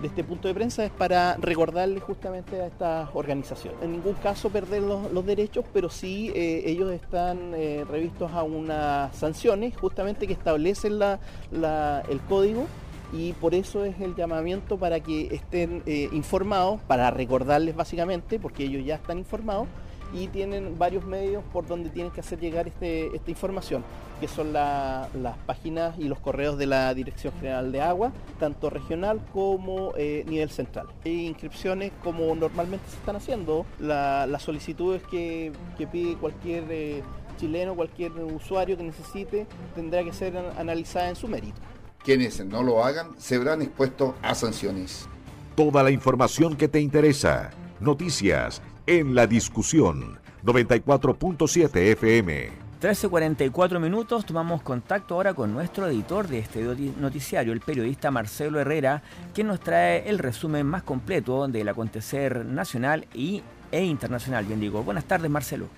de 0.00 0.06
este 0.06 0.22
punto 0.22 0.46
de 0.46 0.54
prensa 0.54 0.84
es 0.84 0.92
para 0.92 1.36
recordarle 1.38 1.98
justamente 1.98 2.60
a 2.60 2.68
estas 2.68 3.10
organizaciones. 3.14 3.82
En 3.82 3.90
ningún 3.90 4.14
caso 4.14 4.48
perder 4.48 4.82
los, 4.82 5.26
derechos, 5.26 5.64
pero 5.72 5.90
sí 5.90 6.30
eh, 6.36 6.62
ellos 6.66 6.92
están 6.92 7.52
eh, 7.54 7.84
revistos 7.90 8.30
a 8.30 8.44
unas 8.44 9.14
sanciones 9.16 9.76
justamente 9.76 10.28
que 10.28 10.34
establecen 10.34 11.00
el 11.02 12.20
código 12.28 12.66
y 13.12 13.32
por 13.32 13.54
eso 13.54 13.84
es 13.84 14.00
el 14.00 14.14
llamamiento 14.14 14.76
para 14.76 15.00
que 15.00 15.34
estén 15.34 15.82
informados, 16.12 16.80
para 16.82 17.10
recordarles 17.10 17.74
básicamente, 17.74 18.38
porque 18.38 18.64
ellos 18.64 18.84
ya 18.84 18.94
están 18.94 19.18
informados, 19.18 19.66
y 20.12 20.28
tienen 20.28 20.78
varios 20.78 21.04
medios 21.04 21.42
por 21.52 21.66
donde 21.66 21.90
tienen 21.90 22.12
que 22.12 22.20
hacer 22.20 22.40
llegar 22.40 22.68
este, 22.68 23.14
esta 23.14 23.30
información, 23.30 23.84
que 24.20 24.28
son 24.28 24.52
las 24.52 25.08
páginas 25.46 25.98
y 25.98 26.04
los 26.04 26.18
correos 26.18 26.58
de 26.58 26.66
la 26.66 26.92
Dirección 26.94 27.32
General 27.40 27.70
de 27.70 27.80
Agua, 27.80 28.12
tanto 28.38 28.70
regional 28.70 29.20
como 29.32 29.92
eh, 29.96 30.24
nivel 30.26 30.50
central. 30.50 30.86
Hay 31.04 31.26
inscripciones 31.26 31.92
como 32.02 32.34
normalmente 32.34 32.88
se 32.88 32.96
están 32.96 33.16
haciendo, 33.16 33.66
las 33.78 34.42
solicitudes 34.42 35.02
que, 35.04 35.52
pide 35.92 36.16
cualquier 36.16 36.64
eh, 36.70 37.02
chileno, 37.38 37.74
cualquier 37.74 38.12
usuario 38.12 38.76
que 38.76 38.82
necesite, 38.82 39.46
tendrá 39.74 40.02
que 40.04 40.12
ser 40.12 40.36
analizada 40.58 41.08
en 41.08 41.16
su 41.16 41.28
mérito. 41.28 41.60
Quienes 42.04 42.44
no 42.44 42.62
lo 42.62 42.84
hagan 42.84 43.10
se 43.18 43.38
verán 43.38 43.62
expuestos 43.62 44.14
a 44.22 44.34
sanciones. 44.34 45.08
Toda 45.56 45.82
la 45.82 45.90
información 45.90 46.56
que 46.56 46.68
te 46.68 46.80
interesa, 46.80 47.50
noticias, 47.80 48.62
en 48.88 49.14
la 49.14 49.26
discusión 49.26 50.18
94.7 50.44 51.76
FM. 51.92 52.48
13.44 52.80 53.78
minutos, 53.80 54.24
tomamos 54.24 54.62
contacto 54.62 55.14
ahora 55.14 55.34
con 55.34 55.52
nuestro 55.52 55.86
editor 55.88 56.26
de 56.26 56.38
este 56.38 56.62
noticiario, 56.98 57.52
el 57.52 57.60
periodista 57.60 58.10
Marcelo 58.10 58.58
Herrera, 58.58 59.02
que 59.34 59.44
nos 59.44 59.60
trae 59.60 60.08
el 60.08 60.18
resumen 60.18 60.64
más 60.64 60.84
completo 60.84 61.46
del 61.48 61.68
acontecer 61.68 62.46
nacional 62.46 63.06
y, 63.12 63.42
e 63.70 63.84
internacional. 63.84 64.46
Bien 64.46 64.58
digo, 64.58 64.82
buenas 64.82 65.04
tardes 65.04 65.30
Marcelo. 65.30 65.68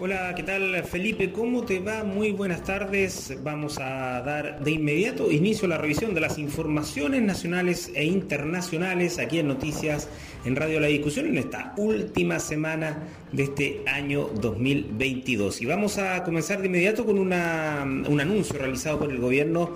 Hola, 0.00 0.34
¿qué 0.34 0.42
tal 0.42 0.82
Felipe? 0.84 1.32
¿Cómo 1.32 1.64
te 1.64 1.78
va? 1.78 2.02
Muy 2.02 2.32
buenas 2.32 2.64
tardes. 2.64 3.36
Vamos 3.42 3.78
a 3.78 4.22
dar 4.22 4.58
de 4.64 4.70
inmediato 4.70 5.30
inicio 5.30 5.66
a 5.66 5.68
la 5.68 5.76
revisión 5.76 6.14
de 6.14 6.20
las 6.22 6.38
informaciones 6.38 7.20
nacionales 7.20 7.92
e 7.94 8.06
internacionales 8.06 9.18
aquí 9.18 9.40
en 9.40 9.48
Noticias 9.48 10.08
en 10.46 10.56
Radio 10.56 10.80
La 10.80 10.86
Discusión 10.86 11.26
en 11.26 11.36
esta 11.36 11.74
última 11.76 12.38
semana 12.38 13.02
de 13.32 13.42
este 13.42 13.82
año 13.86 14.30
2022. 14.40 15.60
Y 15.60 15.66
vamos 15.66 15.98
a 15.98 16.24
comenzar 16.24 16.62
de 16.62 16.68
inmediato 16.68 17.04
con 17.04 17.18
un 17.18 17.30
anuncio 17.34 18.58
realizado 18.58 18.98
por 18.98 19.10
el 19.10 19.18
gobierno 19.18 19.72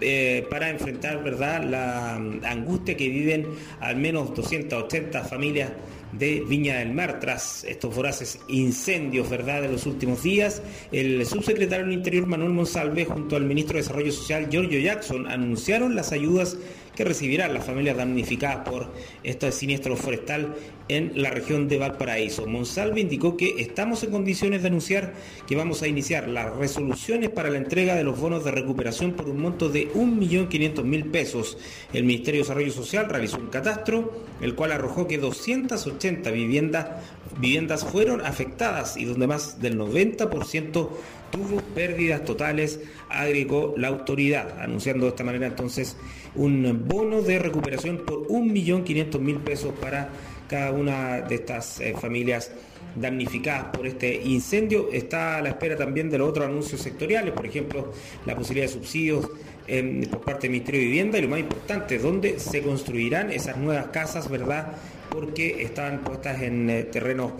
eh, 0.00 0.46
para 0.50 0.68
enfrentar 0.68 1.22
¿verdad? 1.22 1.62
la 1.62 2.16
angustia 2.16 2.96
que 2.96 3.08
viven 3.08 3.46
al 3.78 3.96
menos 3.96 4.34
280 4.34 5.22
familias 5.24 5.70
de 6.12 6.44
Viña 6.46 6.78
del 6.78 6.92
Mar 6.92 7.20
tras 7.20 7.64
estos 7.64 7.94
voraces 7.94 8.40
incendios 8.48 9.28
¿verdad? 9.28 9.62
de 9.62 9.68
los 9.68 9.86
últimos 9.86 10.22
días. 10.22 10.62
El 10.92 11.24
subsecretario 11.26 11.84
del 11.86 11.94
Interior 11.94 12.26
Manuel 12.26 12.52
Monsalve 12.52 13.04
junto 13.04 13.36
al 13.36 13.44
ministro 13.44 13.74
de 13.74 13.82
Desarrollo 13.82 14.12
Social 14.12 14.48
Giorgio 14.50 14.80
Jackson 14.80 15.26
anunciaron 15.26 15.94
las 15.94 16.12
ayudas 16.12 16.56
que 16.94 17.04
recibirán 17.04 17.54
las 17.54 17.64
familias 17.64 17.96
damnificadas 17.96 18.68
por 18.68 18.92
este 19.22 19.52
siniestro 19.52 19.96
forestal 19.96 20.54
en 20.88 21.22
la 21.22 21.30
región 21.30 21.68
de 21.68 21.78
Valparaíso. 21.78 22.46
Monsalve 22.46 23.00
indicó 23.00 23.36
que 23.36 23.54
estamos 23.58 24.02
en 24.02 24.10
condiciones 24.10 24.62
de 24.62 24.68
anunciar 24.68 25.14
que 25.46 25.54
vamos 25.54 25.82
a 25.82 25.88
iniciar 25.88 26.28
las 26.28 26.54
resoluciones 26.56 27.30
para 27.30 27.48
la 27.48 27.58
entrega 27.58 27.94
de 27.94 28.02
los 28.02 28.18
bonos 28.18 28.44
de 28.44 28.50
recuperación 28.50 29.12
por 29.12 29.28
un 29.28 29.40
monto 29.40 29.68
de 29.68 29.92
1.500.000 29.92 31.10
pesos. 31.10 31.58
El 31.92 32.04
Ministerio 32.04 32.40
de 32.40 32.44
Desarrollo 32.44 32.72
Social 32.72 33.08
realizó 33.08 33.38
un 33.38 33.46
catastro, 33.46 34.24
el 34.40 34.54
cual 34.56 34.72
arrojó 34.72 35.06
que 35.06 35.18
280 35.18 36.30
viviendas, 36.32 36.86
viviendas 37.38 37.84
fueron 37.84 38.20
afectadas 38.20 38.96
y 38.96 39.04
donde 39.04 39.28
más 39.28 39.60
del 39.60 39.78
90% 39.78 40.88
tuvo 41.30 41.60
pérdidas 41.74 42.24
totales, 42.24 42.80
agregó 43.08 43.74
la 43.76 43.88
autoridad, 43.88 44.60
anunciando 44.60 45.06
de 45.06 45.10
esta 45.10 45.22
manera 45.22 45.46
entonces 45.46 45.96
un 46.36 46.84
bono 46.86 47.22
de 47.22 47.38
recuperación 47.38 47.98
por 47.98 48.26
1.500.000 48.28 49.38
pesos 49.40 49.74
para 49.80 50.08
cada 50.48 50.72
una 50.72 51.20
de 51.20 51.36
estas 51.36 51.80
eh, 51.80 51.94
familias 51.98 52.50
damnificadas 52.96 53.66
por 53.76 53.86
este 53.86 54.22
incendio. 54.22 54.88
Está 54.92 55.38
a 55.38 55.42
la 55.42 55.50
espera 55.50 55.76
también 55.76 56.10
de 56.10 56.18
los 56.18 56.28
otros 56.28 56.46
anuncios 56.46 56.80
sectoriales, 56.80 57.32
por 57.32 57.46
ejemplo, 57.46 57.92
la 58.26 58.34
posibilidad 58.34 58.66
de 58.66 58.72
subsidios 58.72 59.28
em, 59.66 60.02
por 60.02 60.20
parte 60.20 60.42
del 60.42 60.52
Ministerio 60.52 60.80
de 60.80 60.86
Vivienda 60.86 61.18
y 61.18 61.22
lo 61.22 61.28
más 61.28 61.40
importante, 61.40 61.98
dónde 61.98 62.38
se 62.38 62.62
construirán 62.62 63.30
esas 63.30 63.56
nuevas 63.56 63.86
casas, 63.86 64.28
¿verdad? 64.28 64.72
Porque 65.08 65.62
están 65.62 66.00
puestas 66.00 66.42
en 66.42 66.68
eh, 66.70 66.82
terrenos 66.84 67.32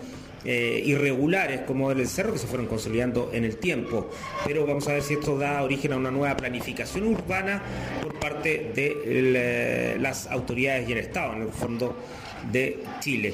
eh, 0.45 0.83
irregulares 0.85 1.61
como 1.63 1.91
el 1.91 2.07
cerro 2.09 2.33
que 2.33 2.39
se 2.39 2.47
fueron 2.47 2.67
consolidando 2.67 3.31
en 3.33 3.45
el 3.45 3.57
tiempo. 3.57 4.11
Pero 4.47 4.67
vamos 4.67 4.89
a 4.89 4.95
ver 4.95 5.03
si 5.03 5.15
esto 5.15 5.37
da 5.37 5.63
origen 5.63 5.93
a 5.93 5.97
una 5.97 6.11
nueva 6.11 6.37
planificación 6.37 7.07
urbana 7.07 7.63
por 8.03 8.19
parte 8.19 8.73
de 8.75 9.97
las 10.01 10.27
autoridades 10.27 10.89
y 10.89 10.93
el 10.93 10.99
Estado, 10.99 11.35
en 11.35 11.43
el 11.43 11.51
fondo 11.51 11.97
de 12.51 12.83
Chile. 13.01 13.33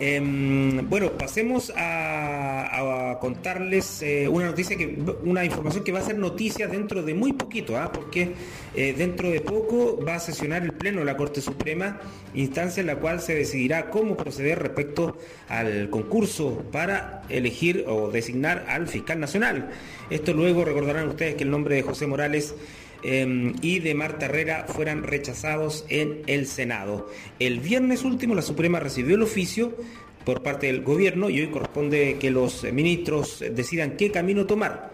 Em, 0.00 0.88
bueno, 0.88 1.12
pasemos 1.12 1.72
a, 1.76 3.18
contarles 3.20 4.02
eh, 4.02 4.26
una 4.26 4.46
noticia 4.46 4.76
que, 4.76 4.98
una 5.22 5.44
información 5.44 5.84
que 5.84 5.92
va 5.92 6.00
a 6.00 6.02
ser 6.02 6.18
noticia 6.18 6.66
dentro 6.66 7.02
de 7.02 7.14
muy 7.14 7.32
poquito, 7.32 7.76
¿ah? 7.76 7.92
porque 7.92 8.32
eh, 8.74 8.94
dentro 8.96 9.30
de 9.30 9.40
poco 9.40 10.02
va 10.04 10.16
a 10.16 10.20
sesionar 10.20 10.62
el 10.62 10.72
Pleno 10.72 11.00
de 11.00 11.04
la 11.04 11.16
Corte 11.16 11.40
Suprema, 11.40 12.00
instancia 12.34 12.80
en 12.80 12.88
la 12.88 12.96
cual 12.96 13.20
se 13.20 13.34
decidirá 13.34 13.90
cómo 13.90 14.16
proceder 14.16 14.58
respecto 14.58 15.16
al 15.48 15.88
concurso 15.90 16.64
para 16.72 17.22
elegir 17.28 17.84
o 17.86 18.10
designar 18.10 18.64
al 18.68 18.88
fiscal 18.88 19.20
nacional. 19.20 19.70
Esto 20.10 20.32
luego 20.32 20.64
recordarán 20.64 21.08
ustedes 21.08 21.36
que 21.36 21.44
el 21.44 21.50
nombre 21.50 21.76
de 21.76 21.82
José 21.82 22.06
Morales 22.08 22.54
Em, 23.02 23.54
y 23.62 23.80
de 23.80 23.94
Marta 23.94 24.26
Herrera 24.26 24.66
fueran 24.68 25.02
rechazados 25.02 25.84
en 25.88 26.22
el 26.26 26.46
Senado. 26.46 27.08
El 27.38 27.60
viernes 27.60 28.04
último 28.04 28.34
la 28.34 28.42
Suprema 28.42 28.78
recibió 28.78 29.16
el 29.16 29.22
oficio 29.22 29.76
por 30.24 30.42
parte 30.42 30.68
del 30.68 30.82
gobierno 30.82 31.28
y 31.28 31.40
hoy 31.40 31.48
corresponde 31.48 32.16
que 32.20 32.30
los 32.30 32.64
ministros 32.72 33.44
decidan 33.52 33.96
qué 33.96 34.12
camino 34.12 34.46
tomar. 34.46 34.92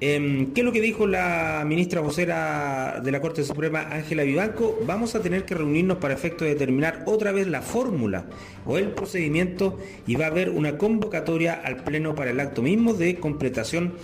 Em, 0.00 0.52
¿Qué 0.52 0.60
es 0.60 0.64
lo 0.64 0.70
que 0.70 0.80
dijo 0.80 1.08
la 1.08 1.64
ministra 1.66 2.00
vocera 2.00 3.00
de 3.02 3.10
la 3.10 3.20
Corte 3.20 3.42
Suprema, 3.42 3.88
Ángela 3.90 4.22
Vivanco? 4.22 4.78
Vamos 4.86 5.16
a 5.16 5.22
tener 5.22 5.44
que 5.44 5.56
reunirnos 5.56 5.98
para 5.98 6.14
efecto 6.14 6.44
de 6.44 6.50
determinar 6.50 7.02
otra 7.06 7.32
vez 7.32 7.48
la 7.48 7.62
fórmula 7.62 8.26
o 8.64 8.78
el 8.78 8.92
procedimiento 8.92 9.76
y 10.06 10.14
va 10.14 10.26
a 10.26 10.28
haber 10.28 10.50
una 10.50 10.78
convocatoria 10.78 11.54
al 11.54 11.82
Pleno 11.82 12.14
para 12.14 12.30
el 12.30 12.38
acto 12.38 12.62
mismo 12.62 12.94
de 12.94 13.16
completación 13.16 13.94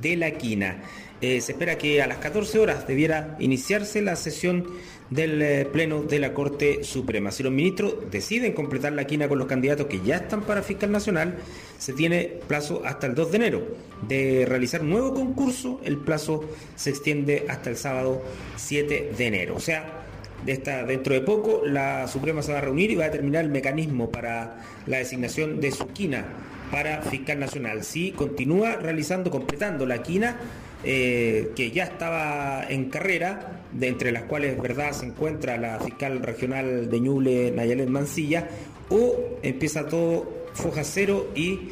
de 0.00 0.16
la 0.16 0.32
quina. 0.32 0.82
Eh, 1.20 1.40
se 1.40 1.52
espera 1.52 1.78
que 1.78 2.02
a 2.02 2.06
las 2.06 2.18
14 2.18 2.58
horas 2.58 2.86
debiera 2.86 3.36
iniciarse 3.38 4.02
la 4.02 4.16
sesión 4.16 4.66
del 5.10 5.40
eh, 5.42 5.64
Pleno 5.64 6.02
de 6.02 6.18
la 6.18 6.34
Corte 6.34 6.82
Suprema. 6.84 7.30
Si 7.30 7.42
los 7.42 7.52
ministros 7.52 7.94
deciden 8.10 8.52
completar 8.52 8.92
la 8.92 9.06
quina 9.06 9.28
con 9.28 9.38
los 9.38 9.46
candidatos 9.46 9.86
que 9.86 10.00
ya 10.00 10.16
están 10.16 10.42
para 10.42 10.62
fiscal 10.62 10.90
nacional, 10.90 11.36
se 11.78 11.92
tiene 11.92 12.40
plazo 12.46 12.82
hasta 12.84 13.06
el 13.06 13.14
2 13.14 13.30
de 13.30 13.36
enero. 13.36 13.62
De 14.08 14.44
realizar 14.46 14.82
nuevo 14.82 15.14
concurso, 15.14 15.80
el 15.84 15.98
plazo 15.98 16.44
se 16.74 16.90
extiende 16.90 17.46
hasta 17.48 17.70
el 17.70 17.76
sábado 17.76 18.22
7 18.56 19.12
de 19.16 19.26
enero. 19.26 19.54
O 19.56 19.60
sea, 19.60 20.04
dentro 20.44 21.14
de 21.14 21.20
poco 21.20 21.62
la 21.64 22.06
Suprema 22.08 22.42
se 22.42 22.52
va 22.52 22.58
a 22.58 22.62
reunir 22.62 22.90
y 22.90 22.96
va 22.96 23.04
a 23.04 23.08
determinar 23.08 23.44
el 23.44 23.50
mecanismo 23.50 24.10
para 24.10 24.58
la 24.86 24.98
designación 24.98 25.60
de 25.60 25.70
su 25.70 25.86
quina 25.88 26.26
para 26.70 27.02
fiscal 27.02 27.38
nacional. 27.38 27.84
Si 27.84 28.12
continúa 28.12 28.76
realizando, 28.76 29.30
completando 29.30 29.86
la 29.86 30.02
quina, 30.02 30.36
eh, 30.84 31.52
que 31.56 31.70
ya 31.70 31.84
estaba 31.84 32.64
en 32.68 32.90
carrera, 32.90 33.62
de 33.72 33.88
entre 33.88 34.12
las 34.12 34.24
cuales 34.24 34.60
verdad 34.60 34.92
se 34.92 35.06
encuentra 35.06 35.56
la 35.56 35.80
fiscal 35.80 36.20
regional 36.22 36.90
de 36.90 37.00
Ñuble, 37.00 37.50
Nayalet 37.50 37.88
Mancilla, 37.88 38.48
o 38.90 39.38
empieza 39.42 39.86
todo 39.86 40.46
foja 40.52 40.84
cero 40.84 41.30
y 41.34 41.70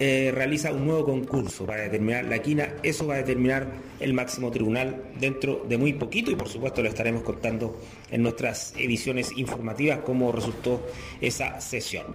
eh, 0.00 0.32
realiza 0.34 0.72
un 0.72 0.86
nuevo 0.86 1.04
concurso 1.04 1.64
para 1.64 1.82
determinar 1.82 2.24
la 2.24 2.40
quina. 2.40 2.74
Eso 2.82 3.06
va 3.06 3.14
a 3.14 3.18
determinar 3.18 3.68
el 4.00 4.12
máximo 4.12 4.50
tribunal 4.50 5.04
dentro 5.20 5.64
de 5.68 5.78
muy 5.78 5.92
poquito 5.92 6.32
y 6.32 6.34
por 6.34 6.48
supuesto 6.48 6.82
lo 6.82 6.88
estaremos 6.88 7.22
contando 7.22 7.80
en 8.10 8.22
nuestras 8.22 8.74
ediciones 8.76 9.30
informativas 9.36 10.00
cómo 10.00 10.32
resultó 10.32 10.84
esa 11.20 11.60
sesión. 11.60 12.06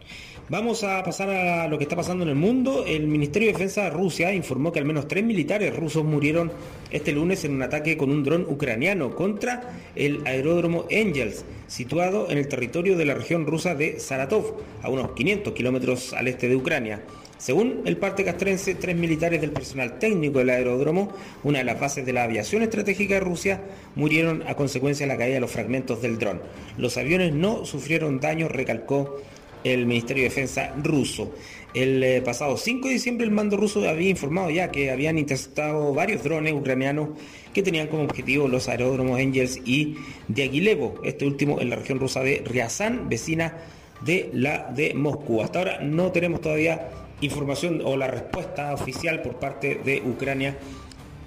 Vamos 0.49 0.83
a 0.83 1.03
pasar 1.03 1.29
a 1.29 1.67
lo 1.67 1.77
que 1.77 1.83
está 1.83 1.95
pasando 1.95 2.23
en 2.23 2.29
el 2.29 2.35
mundo. 2.35 2.83
El 2.87 3.05
Ministerio 3.05 3.49
de 3.49 3.53
Defensa 3.53 3.83
de 3.83 3.91
Rusia 3.91 4.33
informó 4.33 4.71
que 4.71 4.79
al 4.79 4.85
menos 4.85 5.07
tres 5.07 5.23
militares 5.23 5.75
rusos 5.75 6.03
murieron 6.03 6.51
este 6.89 7.11
lunes 7.11 7.45
en 7.45 7.53
un 7.53 7.61
ataque 7.61 7.97
con 7.97 8.09
un 8.09 8.23
dron 8.23 8.47
ucraniano 8.49 9.13
contra 9.15 9.61
el 9.95 10.25
aeródromo 10.25 10.85
Engels, 10.89 11.45
situado 11.67 12.31
en 12.31 12.39
el 12.39 12.47
territorio 12.47 12.97
de 12.97 13.05
la 13.05 13.13
región 13.13 13.45
rusa 13.45 13.75
de 13.75 13.99
Saratov, 13.99 14.55
a 14.81 14.89
unos 14.89 15.11
500 15.11 15.53
kilómetros 15.53 16.13
al 16.13 16.27
este 16.27 16.49
de 16.49 16.55
Ucrania. 16.55 17.03
Según 17.37 17.83
el 17.85 17.97
parte 17.97 18.25
castrense, 18.25 18.73
tres 18.73 18.95
militares 18.95 19.41
del 19.41 19.51
personal 19.51 19.99
técnico 19.99 20.39
del 20.39 20.49
aeródromo, 20.49 21.13
una 21.43 21.59
de 21.59 21.63
las 21.63 21.79
bases 21.79 22.07
de 22.07 22.13
la 22.13 22.23
aviación 22.23 22.63
estratégica 22.63 23.13
de 23.13 23.19
Rusia, 23.19 23.61
murieron 23.95 24.43
a 24.47 24.55
consecuencia 24.55 25.05
de 25.05 25.13
la 25.13 25.17
caída 25.19 25.35
de 25.35 25.41
los 25.41 25.51
fragmentos 25.51 26.01
del 26.01 26.17
dron. 26.17 26.41
Los 26.75 26.97
aviones 26.97 27.33
no 27.35 27.65
sufrieron 27.65 28.19
daños, 28.19 28.51
recalcó 28.51 29.21
el 29.63 29.85
Ministerio 29.85 30.23
de 30.23 30.29
Defensa 30.29 30.73
ruso. 30.81 31.33
El 31.73 32.03
eh, 32.03 32.21
pasado 32.21 32.57
5 32.57 32.87
de 32.87 32.93
diciembre 32.95 33.25
el 33.25 33.31
mando 33.31 33.55
ruso 33.55 33.87
había 33.87 34.09
informado 34.09 34.49
ya 34.49 34.71
que 34.71 34.89
habían 34.89 35.17
interceptado 35.19 35.93
varios 35.93 36.23
drones 36.23 36.53
ucranianos 36.53 37.09
que 37.53 37.61
tenían 37.61 37.87
como 37.87 38.03
objetivo 38.03 38.47
los 38.47 38.67
aeródromos 38.69 39.19
Engels 39.19 39.59
y 39.65 39.97
Diaghilevo, 40.27 41.01
este 41.03 41.25
último 41.25 41.61
en 41.61 41.69
la 41.69 41.75
región 41.75 41.99
rusa 41.99 42.21
de 42.21 42.43
Ryazán, 42.45 43.07
vecina 43.09 43.57
de 44.01 44.29
la 44.33 44.71
de 44.71 44.93
Moscú. 44.93 45.41
Hasta 45.41 45.59
ahora 45.59 45.79
no 45.81 46.11
tenemos 46.11 46.41
todavía 46.41 46.89
información 47.21 47.81
o 47.83 47.97
la 47.97 48.07
respuesta 48.07 48.73
oficial 48.73 49.21
por 49.21 49.35
parte 49.39 49.81
de 49.83 50.01
Ucrania 50.01 50.57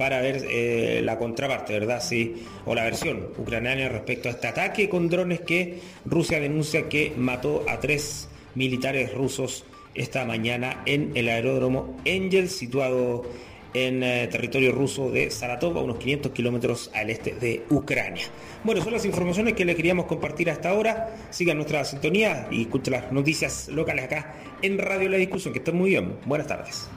para 0.02 0.20
ver 0.20 0.48
eh, 0.50 1.00
la 1.04 1.16
contraparte, 1.16 1.74
¿verdad? 1.74 2.02
Sí, 2.02 2.42
o 2.66 2.74
la 2.74 2.82
versión 2.82 3.28
ucraniana 3.38 3.88
respecto 3.88 4.28
a 4.28 4.32
este 4.32 4.48
ataque 4.48 4.88
con 4.88 5.08
drones 5.08 5.42
que 5.42 5.78
Rusia 6.04 6.40
denuncia 6.40 6.88
que 6.88 7.12
mató 7.16 7.64
a 7.68 7.78
tres 7.78 8.28
militares 8.56 9.14
rusos 9.14 9.64
esta 9.94 10.24
mañana 10.24 10.82
en 10.86 11.12
el 11.14 11.28
aeródromo 11.28 12.00
Engel, 12.04 12.48
situado 12.48 13.22
en 13.74 14.02
eh, 14.02 14.26
territorio 14.26 14.72
ruso 14.72 15.08
de 15.08 15.30
Saratov, 15.30 15.78
a 15.78 15.82
unos 15.82 15.98
500 15.98 16.32
kilómetros 16.32 16.90
al 16.94 17.08
este 17.08 17.34
de 17.34 17.64
Ucrania. 17.70 18.24
Bueno, 18.64 18.82
son 18.82 18.94
las 18.94 19.04
informaciones 19.04 19.54
que 19.54 19.64
le 19.64 19.76
queríamos 19.76 20.06
compartir 20.06 20.50
hasta 20.50 20.70
ahora. 20.70 21.14
Sigan 21.30 21.58
nuestra 21.58 21.84
sintonía 21.84 22.48
y 22.50 22.62
escuchen 22.62 22.94
las 22.94 23.12
noticias 23.12 23.68
locales 23.68 24.06
acá 24.06 24.34
en 24.62 24.78
Radio 24.78 25.08
La 25.08 25.16
Discusión, 25.18 25.52
que 25.52 25.60
estén 25.60 25.76
muy 25.76 25.90
bien. 25.90 26.16
Buenas 26.26 26.48
tardes. 26.48 26.88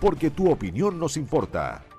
Porque 0.00 0.30
tu 0.30 0.50
opinión 0.50 0.98
nos 0.98 1.16
importa. 1.16 1.84